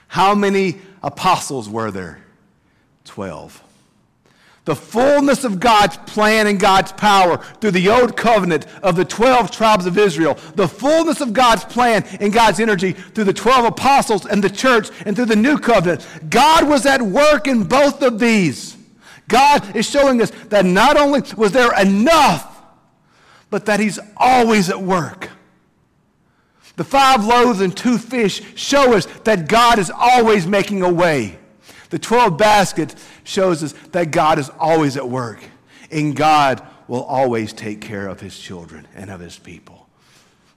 How 0.08 0.36
many 0.36 0.80
apostles 1.04 1.70
were 1.70 1.92
there? 1.92 2.22
Twelve. 3.06 3.64
The 4.66 4.76
fullness 4.76 5.46
of 5.46 5.60
God's 5.60 5.98
plan 5.98 6.46
and 6.46 6.60
God's 6.60 6.92
power 6.92 7.38
through 7.60 7.72
the 7.72 7.90
old 7.90 8.16
covenant 8.16 8.68
of 8.84 8.96
the 8.96 9.04
12 9.04 9.50
tribes 9.50 9.88
of 9.88 9.98
Israel, 9.98 10.38
the 10.54 10.68
fullness 10.68 11.22
of 11.22 11.34
God's 11.34 11.66
plan 11.66 12.04
and 12.20 12.32
God's 12.32 12.60
energy 12.60 12.92
through 12.92 13.24
the 13.24 13.34
12 13.34 13.66
apostles 13.66 14.28
and 14.28 14.44
the 14.44 14.50
church 14.50 14.90
and 15.08 15.16
through 15.16 15.26
the 15.26 15.36
new 15.36 15.58
covenant. 15.58 16.06
God 16.30 16.70
was 16.70 16.86
at 16.86 17.02
work 17.02 17.48
in 17.48 17.64
both 17.64 18.04
of 18.04 18.20
these. 18.20 18.78
God 19.28 19.76
is 19.76 19.90
showing 19.90 20.22
us 20.22 20.30
that 20.50 20.66
not 20.66 20.98
only 20.98 21.24
was 21.36 21.52
there 21.52 21.76
enough, 21.80 22.62
but 23.50 23.66
that 23.66 23.80
He's 23.80 23.98
always 24.18 24.70
at 24.70 24.80
work. 24.80 25.30
The 26.80 26.86
five 26.86 27.26
loaves 27.26 27.60
and 27.60 27.76
two 27.76 27.98
fish 27.98 28.42
show 28.56 28.94
us 28.94 29.06
that 29.26 29.50
God 29.50 29.80
is 29.80 29.92
always 29.94 30.48
making 30.48 30.82
a 30.82 30.90
way. 30.90 31.38
The 31.90 32.00
12 32.00 32.38
baskets 32.38 32.96
shows 33.26 33.62
us 33.62 33.74
that 33.92 34.12
God 34.12 34.40
is 34.40 34.50
always 34.58 34.96
at 34.96 35.10
work. 35.10 35.44
And 35.92 36.16
God 36.16 36.66
will 36.88 37.04
always 37.04 37.52
take 37.52 37.82
care 37.82 38.08
of 38.08 38.22
his 38.22 38.40
children 38.40 38.88
and 38.96 39.10
of 39.10 39.20
his 39.20 39.38
people. 39.38 39.90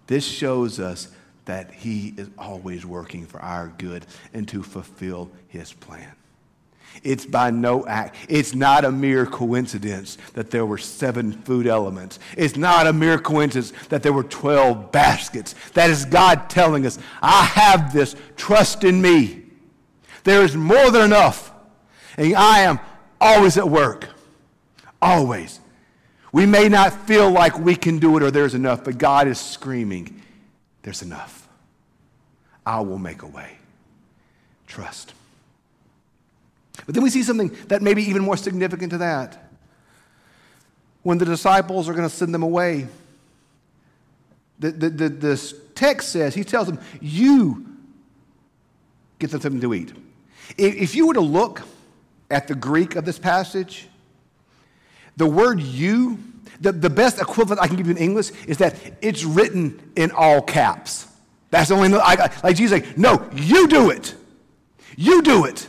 This 0.06 0.24
shows 0.24 0.78
us 0.78 1.08
that 1.46 1.72
he 1.72 2.14
is 2.16 2.30
always 2.38 2.86
working 2.86 3.26
for 3.26 3.40
our 3.40 3.72
good 3.76 4.06
and 4.32 4.46
to 4.46 4.62
fulfill 4.62 5.28
his 5.48 5.72
plan. 5.72 6.12
It's 7.02 7.26
by 7.26 7.50
no 7.50 7.86
act. 7.86 8.16
It's 8.28 8.54
not 8.54 8.84
a 8.84 8.92
mere 8.92 9.26
coincidence 9.26 10.18
that 10.34 10.50
there 10.50 10.64
were 10.64 10.78
seven 10.78 11.32
food 11.32 11.66
elements. 11.66 12.18
It's 12.36 12.56
not 12.56 12.86
a 12.86 12.92
mere 12.92 13.18
coincidence 13.18 13.72
that 13.88 14.02
there 14.02 14.12
were 14.12 14.22
12 14.22 14.92
baskets. 14.92 15.54
That 15.74 15.90
is 15.90 16.04
God 16.04 16.48
telling 16.48 16.86
us, 16.86 16.98
I 17.20 17.44
have 17.44 17.92
this. 17.92 18.14
Trust 18.36 18.84
in 18.84 19.02
me. 19.02 19.42
There 20.24 20.44
is 20.44 20.56
more 20.56 20.90
than 20.90 21.02
enough. 21.02 21.52
And 22.16 22.34
I 22.36 22.60
am 22.60 22.78
always 23.20 23.56
at 23.56 23.68
work. 23.68 24.08
Always. 25.00 25.60
We 26.32 26.46
may 26.46 26.68
not 26.68 26.92
feel 27.06 27.30
like 27.30 27.58
we 27.58 27.74
can 27.74 27.98
do 27.98 28.16
it 28.16 28.22
or 28.22 28.30
there's 28.30 28.54
enough, 28.54 28.84
but 28.84 28.98
God 28.98 29.28
is 29.28 29.38
screaming, 29.38 30.22
There's 30.82 31.02
enough. 31.02 31.48
I 32.64 32.80
will 32.80 32.98
make 32.98 33.22
a 33.22 33.26
way. 33.26 33.58
Trust. 34.66 35.14
But 36.86 36.94
then 36.94 37.02
we 37.02 37.10
see 37.10 37.22
something 37.22 37.56
that 37.68 37.82
may 37.82 37.94
be 37.94 38.02
even 38.04 38.22
more 38.22 38.36
significant 38.36 38.90
to 38.92 38.98
that. 38.98 39.50
When 41.02 41.18
the 41.18 41.24
disciples 41.24 41.88
are 41.88 41.92
going 41.92 42.08
to 42.08 42.14
send 42.14 42.32
them 42.32 42.42
away, 42.42 42.86
the, 44.58 44.70
the, 44.70 45.08
the, 45.08 45.54
text 45.74 46.10
says, 46.10 46.34
he 46.34 46.44
tells 46.44 46.68
them, 46.68 46.78
You 47.00 47.66
get 49.18 49.30
them 49.30 49.40
something 49.40 49.60
to 49.60 49.74
eat. 49.74 49.92
If 50.56 50.94
you 50.94 51.08
were 51.08 51.14
to 51.14 51.20
look 51.20 51.62
at 52.30 52.46
the 52.46 52.54
Greek 52.54 52.94
of 52.94 53.04
this 53.04 53.18
passage, 53.18 53.88
the 55.16 55.26
word 55.26 55.60
you, 55.60 56.18
the, 56.60 56.72
the 56.72 56.90
best 56.90 57.20
equivalent 57.20 57.60
I 57.60 57.66
can 57.66 57.76
give 57.76 57.86
you 57.86 57.92
in 57.92 57.98
English 57.98 58.30
is 58.46 58.58
that 58.58 58.76
it's 59.00 59.24
written 59.24 59.92
in 59.96 60.10
all 60.12 60.40
caps. 60.40 61.06
That's 61.50 61.68
the 61.68 61.74
only, 61.74 61.98
I, 61.98 62.32
like 62.42 62.56
Jesus 62.56 62.80
like, 62.80 62.96
no, 62.96 63.28
you 63.34 63.68
do 63.68 63.90
it. 63.90 64.14
You 64.96 65.22
do 65.22 65.44
it. 65.44 65.66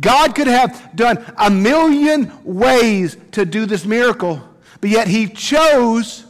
God 0.00 0.34
could 0.34 0.46
have 0.46 0.90
done 0.94 1.24
a 1.36 1.50
million 1.50 2.32
ways 2.44 3.16
to 3.32 3.44
do 3.44 3.66
this 3.66 3.84
miracle, 3.84 4.42
but 4.80 4.90
yet 4.90 5.06
he 5.06 5.28
chose 5.28 6.24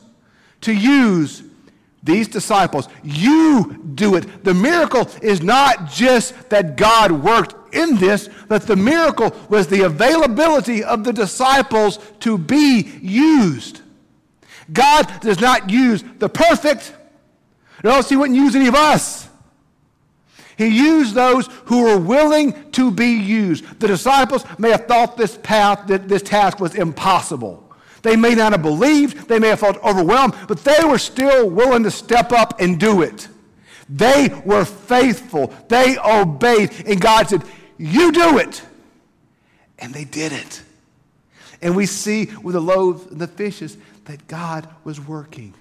to 0.62 0.72
use 0.72 1.42
these 2.04 2.28
disciples, 2.28 2.88
you 3.02 3.82
do 3.94 4.16
it. 4.16 4.44
The 4.44 4.52
miracle 4.52 5.08
is 5.22 5.42
not 5.42 5.90
just 5.90 6.50
that 6.50 6.76
God 6.76 7.10
worked 7.10 7.74
in 7.74 7.96
this, 7.96 8.28
but 8.46 8.66
the 8.66 8.76
miracle 8.76 9.34
was 9.48 9.66
the 9.66 9.82
availability 9.82 10.84
of 10.84 11.02
the 11.02 11.14
disciples 11.14 11.98
to 12.20 12.36
be 12.36 12.82
used. 13.00 13.80
God 14.70 15.10
does 15.20 15.40
not 15.40 15.70
use 15.70 16.04
the 16.18 16.28
perfect, 16.28 16.94
or 17.82 17.90
else 17.90 18.10
He 18.10 18.16
wouldn't 18.16 18.38
use 18.38 18.54
any 18.54 18.66
of 18.66 18.74
us. 18.74 19.28
He 20.56 20.68
used 20.68 21.14
those 21.14 21.48
who 21.64 21.82
were 21.82 21.98
willing 21.98 22.70
to 22.72 22.90
be 22.90 23.12
used. 23.12 23.80
The 23.80 23.88
disciples 23.88 24.44
may 24.58 24.70
have 24.70 24.86
thought 24.86 25.16
this 25.16 25.36
path, 25.38 25.86
that 25.88 26.08
this 26.08 26.22
task 26.22 26.60
was 26.60 26.74
impossible. 26.74 27.60
They 28.02 28.16
may 28.16 28.34
not 28.34 28.52
have 28.52 28.62
believed, 28.62 29.28
they 29.28 29.38
may 29.38 29.48
have 29.48 29.60
felt 29.60 29.82
overwhelmed, 29.82 30.34
but 30.46 30.62
they 30.62 30.84
were 30.84 30.98
still 30.98 31.48
willing 31.48 31.82
to 31.84 31.90
step 31.90 32.32
up 32.32 32.60
and 32.60 32.78
do 32.78 33.02
it. 33.02 33.28
They 33.88 34.28
were 34.44 34.64
faithful. 34.64 35.52
They 35.68 35.96
obeyed. 35.98 36.70
And 36.86 37.00
God 37.00 37.28
said, 37.28 37.42
You 37.78 38.12
do 38.12 38.38
it. 38.38 38.62
And 39.78 39.92
they 39.92 40.04
did 40.04 40.32
it. 40.32 40.62
And 41.60 41.74
we 41.74 41.86
see 41.86 42.26
with 42.42 42.54
the 42.54 42.60
loaves 42.60 43.10
and 43.10 43.20
the 43.20 43.26
fishes 43.26 43.76
that 44.04 44.28
God 44.28 44.68
was 44.84 45.00
working. 45.00 45.54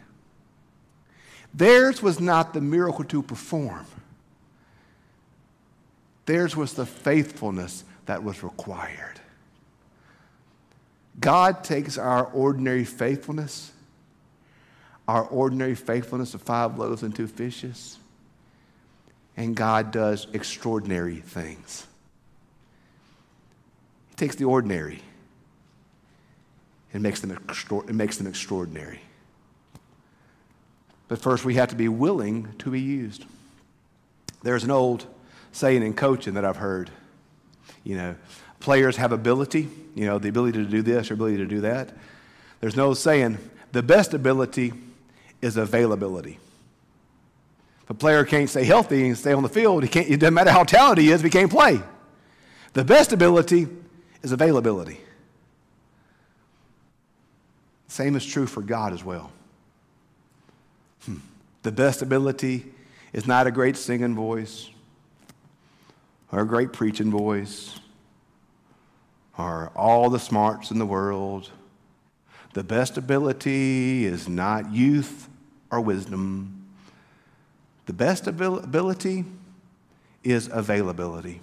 Theirs 1.54 2.02
was 2.02 2.20
not 2.20 2.54
the 2.54 2.62
miracle 2.62 3.06
to 3.06 3.22
perform, 3.22 3.86
theirs 6.26 6.56
was 6.56 6.74
the 6.74 6.86
faithfulness 6.86 7.84
that 8.06 8.24
was 8.24 8.44
required. 8.44 9.20
God 11.20 11.64
takes 11.64 11.98
our 11.98 12.26
ordinary 12.26 12.86
faithfulness, 12.86 13.72
our 15.08 15.24
ordinary 15.24 15.76
faithfulness 15.76 16.34
of 16.34 16.42
five 16.42 16.78
loaves 16.78 17.04
and 17.04 17.16
two 17.16 17.28
fishes, 17.28 17.98
and 19.38 19.56
God 19.56 19.92
does 19.92 20.28
extraordinary 20.34 21.18
things. 21.18 21.86
He 24.10 24.16
takes 24.16 24.36
the 24.36 24.46
ordinary 24.46 25.02
and 26.94 27.02
makes 27.02 27.20
them, 27.20 27.32
extra- 27.32 27.92
makes 27.92 28.18
them 28.18 28.28
extraordinary. 28.28 29.02
But 31.08 31.20
first, 31.22 31.46
we 31.46 31.56
have 31.56 31.70
to 31.70 31.76
be 31.76 31.90
willing 31.90 32.54
to 32.60 32.72
be 32.72 32.80
used. 32.80 33.26
There's 34.42 34.64
an 34.64 34.72
old 34.72 35.06
saying 35.54 35.84
in 35.84 35.94
coaching 35.94 36.34
that 36.34 36.44
I've 36.44 36.58
heard. 36.58 36.90
You 37.86 37.96
know, 37.96 38.16
players 38.60 38.98
have 38.98 39.12
ability, 39.12 39.70
you 39.96 40.06
know, 40.06 40.20
the 40.20 40.30
ability 40.30 40.58
to 40.58 40.70
do 40.70 40.82
this 40.82 41.10
or 41.10 41.14
ability 41.14 41.38
to 41.38 41.46
do 41.46 41.62
that. 41.62 41.96
There's 42.60 42.76
no 42.76 42.94
saying 42.94 43.38
the 43.72 43.84
best 43.84 44.14
ability 44.14 44.74
is 45.42 45.56
availability. 45.56 46.40
If 47.84 47.90
a 47.90 47.94
player 47.94 48.24
can't 48.24 48.50
stay 48.50 48.64
healthy 48.64 49.08
and 49.08 49.18
stay 49.18 49.34
on 49.34 49.44
the 49.44 49.50
field, 49.50 49.84
he 49.84 49.90
can't, 49.90 50.10
it 50.10 50.20
doesn't 50.20 50.34
matter 50.34 50.52
how 50.52 50.64
talented 50.64 51.04
he 51.04 51.12
is 51.12 51.22
he 51.22 51.30
can't 51.30 51.52
play. 51.52 51.82
The 52.74 52.84
best 52.84 53.12
ability 53.12 53.68
is 54.22 54.32
availability. 54.32 55.00
Same 57.88 58.16
is 58.16 58.26
true 58.26 58.48
for 58.48 58.62
God 58.62 58.94
as 58.94 59.04
well. 59.04 59.32
Hmm. 61.06 61.18
The 61.62 61.72
best 61.72 62.02
ability 62.02 62.66
is 63.12 63.28
not 63.28 63.46
a 63.46 63.52
great 63.52 63.78
singing 63.78 64.16
voice 64.16 64.70
a 66.42 66.46
great 66.46 66.74
preaching 66.74 67.12
voice 67.12 67.80
or 69.38 69.72
all 69.76 70.10
the 70.10 70.20
smarts 70.20 70.72
in 70.72 70.80
the 70.80 70.86
world. 70.86 71.52
The 72.54 72.64
best 72.64 72.98
ability 72.98 74.06
is 74.06 74.28
not 74.28 74.72
youth 74.72 75.28
or 75.72 75.82
wisdom. 75.82 76.66
The 77.86 77.94
best 77.94 78.28
ability 78.28 79.26
is 80.24 80.50
availability. 80.52 81.42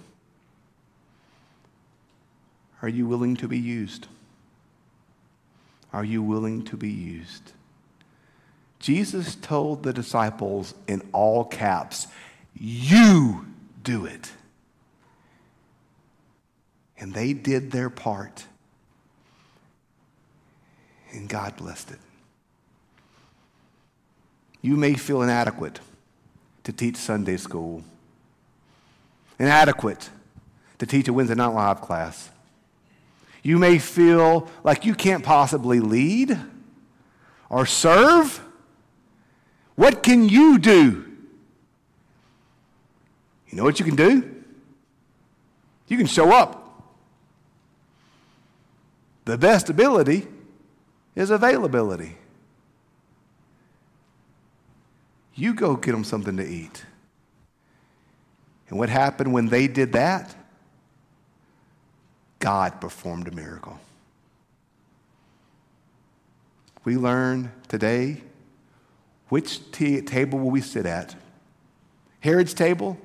Are 2.81 2.89
you 2.89 3.05
willing 3.05 3.35
to 3.37 3.47
be 3.47 3.59
used? 3.59 4.07
Are 5.93 6.03
you 6.03 6.23
willing 6.23 6.63
to 6.65 6.77
be 6.77 6.89
used? 6.89 7.51
Jesus 8.79 9.35
told 9.35 9.83
the 9.83 9.93
disciples 9.93 10.73
in 10.87 11.07
all 11.13 11.45
caps, 11.45 12.07
You 12.55 13.45
do 13.83 14.05
it. 14.05 14.31
And 17.01 17.13
they 17.15 17.33
did 17.33 17.71
their 17.71 17.89
part. 17.89 18.45
And 21.11 21.27
God 21.27 21.57
blessed 21.57 21.91
it. 21.91 21.99
You 24.61 24.77
may 24.77 24.93
feel 24.93 25.23
inadequate 25.23 25.79
to 26.63 26.71
teach 26.71 26.95
Sunday 26.95 27.37
school, 27.37 27.83
inadequate 29.39 30.11
to 30.77 30.85
teach 30.85 31.07
a 31.07 31.13
Wednesday 31.13 31.33
night 31.33 31.47
live 31.47 31.81
class. 31.81 32.29
You 33.41 33.57
may 33.57 33.79
feel 33.79 34.47
like 34.63 34.85
you 34.85 34.93
can't 34.93 35.23
possibly 35.23 35.79
lead 35.79 36.37
or 37.49 37.65
serve. 37.65 38.39
What 39.73 40.03
can 40.03 40.29
you 40.29 40.59
do? 40.59 41.03
You 43.49 43.57
know 43.57 43.63
what 43.63 43.79
you 43.79 43.85
can 43.85 43.95
do? 43.95 44.43
You 45.87 45.97
can 45.97 46.05
show 46.05 46.31
up. 46.31 46.60
The 49.31 49.37
best 49.37 49.69
ability 49.69 50.27
is 51.15 51.29
availability. 51.29 52.17
You 55.35 55.53
go 55.53 55.77
get 55.77 55.93
them 55.93 56.03
something 56.03 56.35
to 56.35 56.45
eat. 56.45 56.83
And 58.67 58.77
what 58.77 58.89
happened 58.89 59.31
when 59.31 59.47
they 59.47 59.69
did 59.69 59.93
that? 59.93 60.35
God 62.39 62.81
performed 62.81 63.29
a 63.29 63.31
miracle. 63.31 63.79
We 66.83 66.97
learn 66.97 67.53
today 67.69 68.23
which 69.29 69.71
t- 69.71 70.01
table 70.01 70.39
will 70.39 70.51
we 70.51 70.59
sit 70.59 70.85
at? 70.85 71.15
Herod's 72.19 72.53
table 72.53 72.97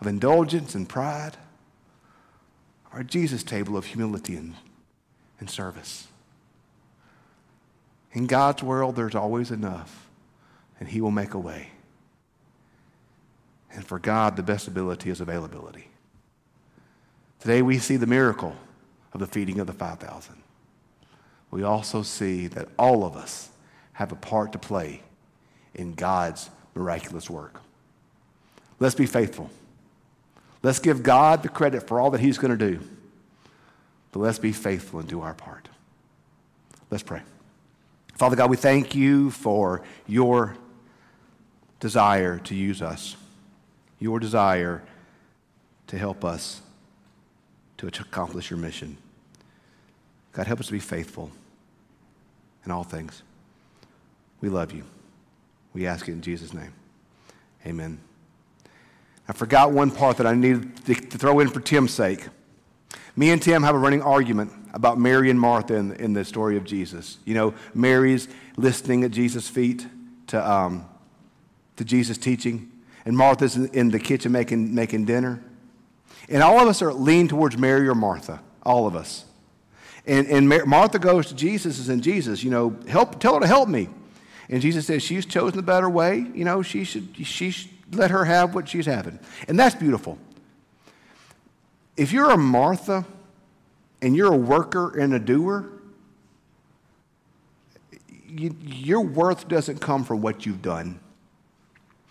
of 0.00 0.06
indulgence 0.06 0.76
and 0.76 0.88
pride, 0.88 1.36
or 2.94 3.02
Jesus' 3.02 3.42
table 3.42 3.76
of 3.76 3.86
humility 3.86 4.36
and 4.36 4.54
and 5.38 5.48
service. 5.50 6.08
In 8.12 8.26
God's 8.26 8.62
world, 8.62 8.96
there's 8.96 9.14
always 9.14 9.50
enough, 9.50 10.08
and 10.80 10.88
He 10.88 11.00
will 11.00 11.10
make 11.10 11.34
a 11.34 11.38
way. 11.38 11.70
And 13.72 13.86
for 13.86 13.98
God, 13.98 14.36
the 14.36 14.42
best 14.42 14.68
ability 14.68 15.10
is 15.10 15.20
availability. 15.20 15.88
Today, 17.40 17.60
we 17.60 17.78
see 17.78 17.96
the 17.96 18.06
miracle 18.06 18.56
of 19.12 19.20
the 19.20 19.26
feeding 19.26 19.60
of 19.60 19.66
the 19.66 19.72
5,000. 19.74 20.34
We 21.50 21.62
also 21.62 22.02
see 22.02 22.46
that 22.48 22.68
all 22.78 23.04
of 23.04 23.16
us 23.16 23.50
have 23.92 24.12
a 24.12 24.16
part 24.16 24.52
to 24.52 24.58
play 24.58 25.02
in 25.74 25.92
God's 25.92 26.48
miraculous 26.74 27.28
work. 27.28 27.60
Let's 28.78 28.94
be 28.94 29.06
faithful. 29.06 29.50
Let's 30.62 30.78
give 30.78 31.02
God 31.02 31.42
the 31.42 31.48
credit 31.48 31.86
for 31.86 32.00
all 32.00 32.10
that 32.10 32.20
He's 32.20 32.38
going 32.38 32.56
to 32.56 32.72
do. 32.72 32.80
But 34.16 34.22
let's 34.22 34.38
be 34.38 34.52
faithful 34.52 35.00
and 35.00 35.06
do 35.06 35.20
our 35.20 35.34
part. 35.34 35.68
Let's 36.90 37.02
pray. 37.02 37.20
Father 38.14 38.34
God, 38.34 38.48
we 38.48 38.56
thank 38.56 38.94
you 38.94 39.30
for 39.30 39.82
your 40.06 40.56
desire 41.80 42.38
to 42.38 42.54
use 42.54 42.80
us, 42.80 43.14
your 43.98 44.18
desire 44.18 44.82
to 45.88 45.98
help 45.98 46.24
us 46.24 46.62
to 47.76 47.88
accomplish 47.88 48.48
your 48.48 48.58
mission. 48.58 48.96
God, 50.32 50.46
help 50.46 50.60
us 50.60 50.68
to 50.68 50.72
be 50.72 50.78
faithful 50.78 51.30
in 52.64 52.70
all 52.70 52.84
things. 52.84 53.22
We 54.40 54.48
love 54.48 54.72
you. 54.72 54.84
We 55.74 55.86
ask 55.86 56.08
it 56.08 56.12
in 56.12 56.22
Jesus' 56.22 56.54
name. 56.54 56.72
Amen. 57.66 57.98
I 59.28 59.34
forgot 59.34 59.72
one 59.72 59.90
part 59.90 60.16
that 60.16 60.26
I 60.26 60.32
needed 60.32 60.86
to 60.86 60.94
throw 60.94 61.38
in 61.40 61.50
for 61.50 61.60
Tim's 61.60 61.92
sake. 61.92 62.28
Me 63.16 63.30
and 63.30 63.40
Tim 63.40 63.62
have 63.62 63.74
a 63.74 63.78
running 63.78 64.02
argument 64.02 64.52
about 64.74 64.98
Mary 64.98 65.30
and 65.30 65.40
Martha 65.40 65.74
in, 65.74 65.92
in 65.92 66.12
the 66.12 66.24
story 66.24 66.56
of 66.56 66.64
Jesus. 66.64 67.16
You 67.24 67.34
know, 67.34 67.54
Mary's 67.74 68.28
listening 68.56 69.04
at 69.04 69.10
Jesus' 69.10 69.48
feet 69.48 69.86
to, 70.28 70.50
um, 70.50 70.86
to 71.76 71.84
Jesus' 71.84 72.18
teaching, 72.18 72.70
and 73.06 73.16
Martha's 73.16 73.56
in, 73.56 73.68
in 73.68 73.90
the 73.90 73.98
kitchen 73.98 74.32
making, 74.32 74.74
making 74.74 75.06
dinner. 75.06 75.42
And 76.28 76.42
all 76.42 76.60
of 76.60 76.68
us 76.68 76.82
are 76.82 76.92
leaning 76.92 77.28
towards 77.28 77.56
Mary 77.56 77.88
or 77.88 77.94
Martha, 77.94 78.40
all 78.62 78.86
of 78.86 78.94
us. 78.94 79.24
And, 80.06 80.26
and 80.26 80.48
Martha 80.66 80.98
goes 80.98 81.26
to 81.28 81.34
Jesus 81.34 81.88
and 81.88 82.02
Jesus, 82.02 82.44
you 82.44 82.50
know, 82.50 82.76
help, 82.86 83.18
tell 83.18 83.34
her 83.34 83.40
to 83.40 83.46
help 83.46 83.68
me. 83.68 83.88
And 84.48 84.62
Jesus 84.62 84.86
says, 84.86 85.02
she's 85.02 85.26
chosen 85.26 85.56
the 85.56 85.62
better 85.62 85.90
way. 85.90 86.26
You 86.34 86.44
know, 86.44 86.62
she 86.62 86.84
should, 86.84 87.16
she 87.16 87.50
should 87.50 87.70
let 87.92 88.10
her 88.10 88.24
have 88.24 88.54
what 88.54 88.68
she's 88.68 88.86
having. 88.86 89.18
And 89.48 89.58
that's 89.58 89.74
beautiful. 89.74 90.18
If 91.96 92.12
you're 92.12 92.30
a 92.30 92.36
Martha 92.36 93.06
and 94.02 94.14
you're 94.14 94.32
a 94.32 94.36
worker 94.36 94.98
and 94.98 95.14
a 95.14 95.18
doer, 95.18 95.70
you, 98.28 98.54
your 98.62 99.00
worth 99.00 99.48
doesn't 99.48 99.80
come 99.80 100.04
from 100.04 100.20
what 100.20 100.44
you've 100.44 100.62
done. 100.62 101.00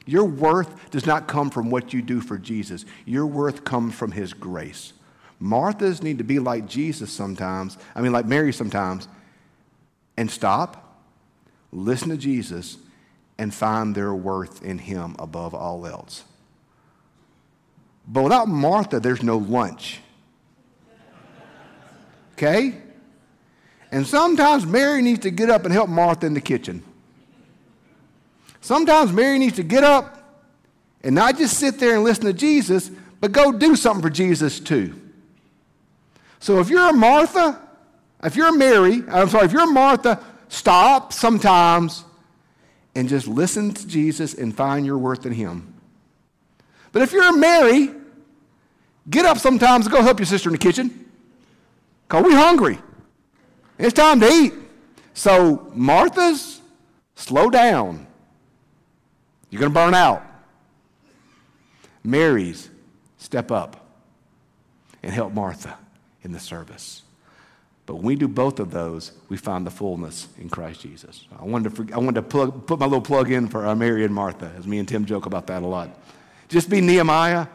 Your 0.06 0.26
worth 0.26 0.92
does 0.92 1.06
not 1.06 1.28
come 1.28 1.50
from 1.50 1.70
what 1.70 1.94
you 1.94 2.02
do 2.02 2.22
for 2.22 2.38
Jesus. 2.38 2.86
Your 3.06 3.26
worth 3.26 3.64
comes 3.64 3.96
from 3.96 4.12
His 4.12 4.34
grace. 4.34 4.94
Marthas 5.40 6.02
need 6.02 6.20
to 6.20 6.24
be 6.24 6.40
like 6.40 6.68
Jesus 6.68 7.12
sometimes, 7.12 7.78
I 7.94 8.02
mean, 8.02 8.12
like 8.12 8.26
Mary 8.26 8.54
sometimes, 8.54 9.08
and 10.16 10.32
stop, 10.32 11.02
listen 11.72 12.10
to 12.10 12.18
Jesus, 12.18 12.78
and 13.38 13.54
find 13.54 13.94
their 13.94 14.14
worth 14.14 14.64
in 14.64 14.78
Him 14.78 15.16
above 15.20 15.54
all 15.54 15.86
else. 15.86 16.24
But 18.08 18.24
without 18.24 18.48
Martha, 18.48 19.00
there's 19.00 19.24
no 19.24 19.38
lunch. 19.38 20.00
Okay? 22.34 22.82
And 23.92 24.06
sometimes 24.06 24.66
Mary 24.66 25.02
needs 25.02 25.22
to 25.22 25.32
get 25.32 25.50
up 25.50 25.64
and 25.64 25.74
help 25.74 25.90
Martha 25.90 26.26
in 26.26 26.34
the 26.34 26.42
kitchen. 26.42 26.84
Sometimes 28.62 29.12
Mary 29.14 29.40
needs 29.40 29.56
to 29.56 29.64
get 29.64 29.84
up 29.84 30.42
and 31.04 31.16
not 31.16 31.38
just 31.38 31.58
sit 31.58 31.80
there 31.80 31.96
and 31.96 32.04
listen 32.04 32.26
to 32.26 32.34
Jesus, 32.34 32.90
but 33.22 33.32
go 33.32 33.52
do 33.52 33.76
something 33.76 34.02
for 34.02 34.10
Jesus 34.10 34.60
too. 34.60 35.00
So 36.40 36.60
if 36.60 36.70
you're 36.70 36.90
a 36.90 36.94
Martha, 36.94 37.62
if 38.24 38.36
you're 38.36 38.52
Mary, 38.58 39.04
I'm 39.08 39.30
sorry, 39.30 39.46
if 39.46 39.52
you're 39.52 39.72
Martha, 39.72 40.22
stop 40.50 41.14
sometimes 41.14 42.04
and 42.96 43.08
just 43.08 43.28
listen 43.28 43.74
to 43.74 43.88
Jesus 43.88 44.34
and 44.34 44.56
find 44.56 44.86
your 44.86 44.98
worth 44.98 45.26
in 45.26 45.34
Him. 45.34 45.75
But 46.96 47.02
if 47.02 47.12
you're 47.12 47.36
Mary, 47.36 47.92
get 49.10 49.26
up 49.26 49.38
sometimes 49.38 49.86
and 49.86 49.94
go 49.94 50.02
help 50.02 50.18
your 50.18 50.26
sister 50.26 50.48
in 50.48 50.54
the 50.54 50.58
kitchen. 50.58 51.06
Because 52.08 52.24
we're 52.24 52.38
hungry. 52.38 52.80
It's 53.78 53.92
time 53.92 54.22
to 54.22 54.30
eat. 54.30 54.54
So, 55.14 55.70
Martha's, 55.74 56.62
slow 57.16 57.50
down. 57.50 58.08
You're 59.50 59.60
going 59.60 59.74
to 59.74 59.78
burn 59.78 59.94
out. 59.94 60.24
Mary's, 62.02 62.70
step 63.18 63.52
up 63.52 63.86
and 65.04 65.12
help 65.12 65.34
Martha 65.34 65.78
in 66.24 66.32
the 66.32 66.40
service. 66.40 67.02
But 67.88 67.96
when 67.96 68.06
we 68.06 68.16
do 68.16 68.30
both 68.30 68.62
of 68.62 68.72
those, 68.72 69.12
we 69.28 69.36
find 69.36 69.68
the 69.68 69.72
fullness 69.72 70.30
in 70.40 70.48
Christ 70.48 70.80
Jesus. 70.80 71.28
I 71.38 71.44
wanted 71.44 71.76
to, 71.76 71.94
I 71.94 71.98
wanted 71.98 72.16
to 72.16 72.22
plug, 72.22 72.66
put 72.66 72.80
my 72.80 72.86
little 72.86 73.02
plug 73.02 73.30
in 73.32 73.50
for 73.50 73.66
our 73.66 73.76
Mary 73.76 74.06
and 74.06 74.16
Martha, 74.16 74.54
as 74.58 74.66
me 74.66 74.80
and 74.80 74.88
Tim 74.88 75.04
joke 75.04 75.26
about 75.26 75.48
that 75.48 75.62
a 75.62 75.68
lot. 75.68 75.90
Just 76.48 76.70
be 76.70 76.82
Nehemiah 76.82 77.48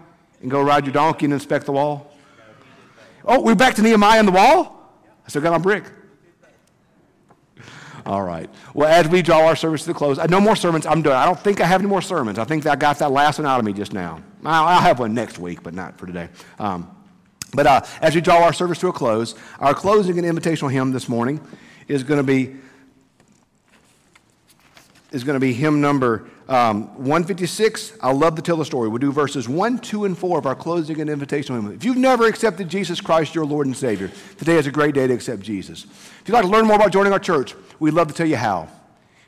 and 0.42 0.50
go 0.50 0.62
ride 0.62 0.84
your 0.84 0.92
donkey 0.92 1.26
and 1.26 1.34
inspect 1.34 1.66
the 1.66 1.72
wall. 1.72 2.12
Oh, 3.24 3.40
we're 3.40 3.54
back 3.54 3.74
to 3.74 3.82
Nehemiah 3.82 4.18
and 4.18 4.28
the 4.28 4.32
wall? 4.32 4.94
I 5.24 5.28
still 5.28 5.42
got 5.42 5.52
my 5.52 5.58
brick. 5.58 5.84
All 8.06 8.22
right. 8.22 8.48
Well, 8.74 8.88
as 8.88 9.08
we 9.08 9.22
draw 9.22 9.46
our 9.46 9.54
service 9.54 9.82
to 9.82 9.88
the 9.88 9.94
close, 9.94 10.18
uh, 10.18 10.26
no 10.26 10.40
more 10.40 10.56
sermons. 10.56 10.86
I'm 10.86 11.02
done. 11.02 11.16
I 11.16 11.26
don't 11.26 11.38
think 11.38 11.60
I 11.60 11.66
have 11.66 11.80
any 11.80 11.88
more 11.88 12.02
sermons. 12.02 12.38
I 12.38 12.44
think 12.44 12.66
I 12.66 12.74
got 12.74 12.98
that 12.98 13.12
last 13.12 13.38
one 13.38 13.46
out 13.46 13.60
of 13.60 13.66
me 13.66 13.72
just 13.72 13.92
now. 13.92 14.22
I'll, 14.44 14.66
I'll 14.66 14.80
have 14.80 14.98
one 14.98 15.14
next 15.14 15.38
week, 15.38 15.62
but 15.62 15.74
not 15.74 15.98
for 15.98 16.06
today. 16.06 16.28
Um, 16.58 16.90
but 17.52 17.66
uh, 17.66 17.82
as 18.00 18.14
we 18.14 18.20
draw 18.20 18.42
our 18.42 18.52
service 18.52 18.78
to 18.78 18.88
a 18.88 18.92
close, 18.92 19.34
our 19.58 19.74
closing 19.74 20.18
and 20.18 20.26
invitational 20.38 20.72
hymn 20.72 20.92
this 20.92 21.08
morning 21.08 21.40
is 21.88 22.02
going 22.02 22.18
to 22.18 22.24
be 22.24 22.56
is 25.12 25.24
going 25.24 25.34
to 25.34 25.40
be 25.40 25.52
hymn 25.52 25.80
number 25.80 26.28
um, 26.50 26.88
156. 26.96 27.94
I 28.00 28.10
love 28.12 28.34
to 28.34 28.42
tell 28.42 28.56
the 28.56 28.64
story. 28.64 28.88
We'll 28.88 28.98
do 28.98 29.12
verses 29.12 29.48
1, 29.48 29.78
2, 29.78 30.04
and 30.04 30.18
4 30.18 30.38
of 30.38 30.46
our 30.46 30.56
closing 30.56 31.00
and 31.00 31.08
invitational 31.08 31.62
hymn. 31.62 31.72
If 31.72 31.84
you've 31.84 31.96
never 31.96 32.26
accepted 32.26 32.68
Jesus 32.68 33.00
Christ, 33.00 33.34
your 33.34 33.46
Lord 33.46 33.66
and 33.66 33.76
Savior, 33.76 34.10
today 34.36 34.56
is 34.56 34.66
a 34.66 34.72
great 34.72 34.94
day 34.94 35.06
to 35.06 35.14
accept 35.14 35.42
Jesus. 35.42 35.84
If 35.84 36.24
you'd 36.26 36.34
like 36.34 36.44
to 36.44 36.50
learn 36.50 36.66
more 36.66 36.76
about 36.76 36.92
joining 36.92 37.12
our 37.12 37.20
church, 37.20 37.54
we'd 37.78 37.94
love 37.94 38.08
to 38.08 38.14
tell 38.14 38.26
you 38.26 38.36
how. 38.36 38.68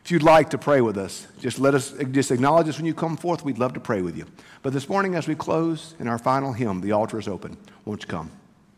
If 0.05 0.11
you'd 0.11 0.25
like 0.25 0.51
to 0.51 0.59
pray 0.59 0.81
with 0.81 0.99
us, 0.99 1.29
just 1.41 1.61
let 1.61 1.75
us 1.75 1.95
just 2.11 2.33
acknowledge 2.33 2.69
us 2.69 2.77
when 2.77 2.87
you 2.87 2.95
come 2.95 3.17
forth. 3.17 3.45
We'd 3.45 3.59
love 3.59 3.73
to 3.75 3.81
pray 3.81 4.03
with 4.03 4.17
you. 4.19 4.27
But 4.63 4.73
this 4.73 4.89
morning, 4.89 5.15
as 5.15 5.29
we 5.29 5.37
close 5.37 5.95
in 6.01 6.09
our 6.09 6.19
final 6.19 6.53
hymn, 6.53 6.81
the 6.81 6.91
altar 6.91 7.21
is 7.21 7.29
open. 7.29 7.57
Won't 7.85 8.03
you 8.03 8.09
come? 8.09 8.33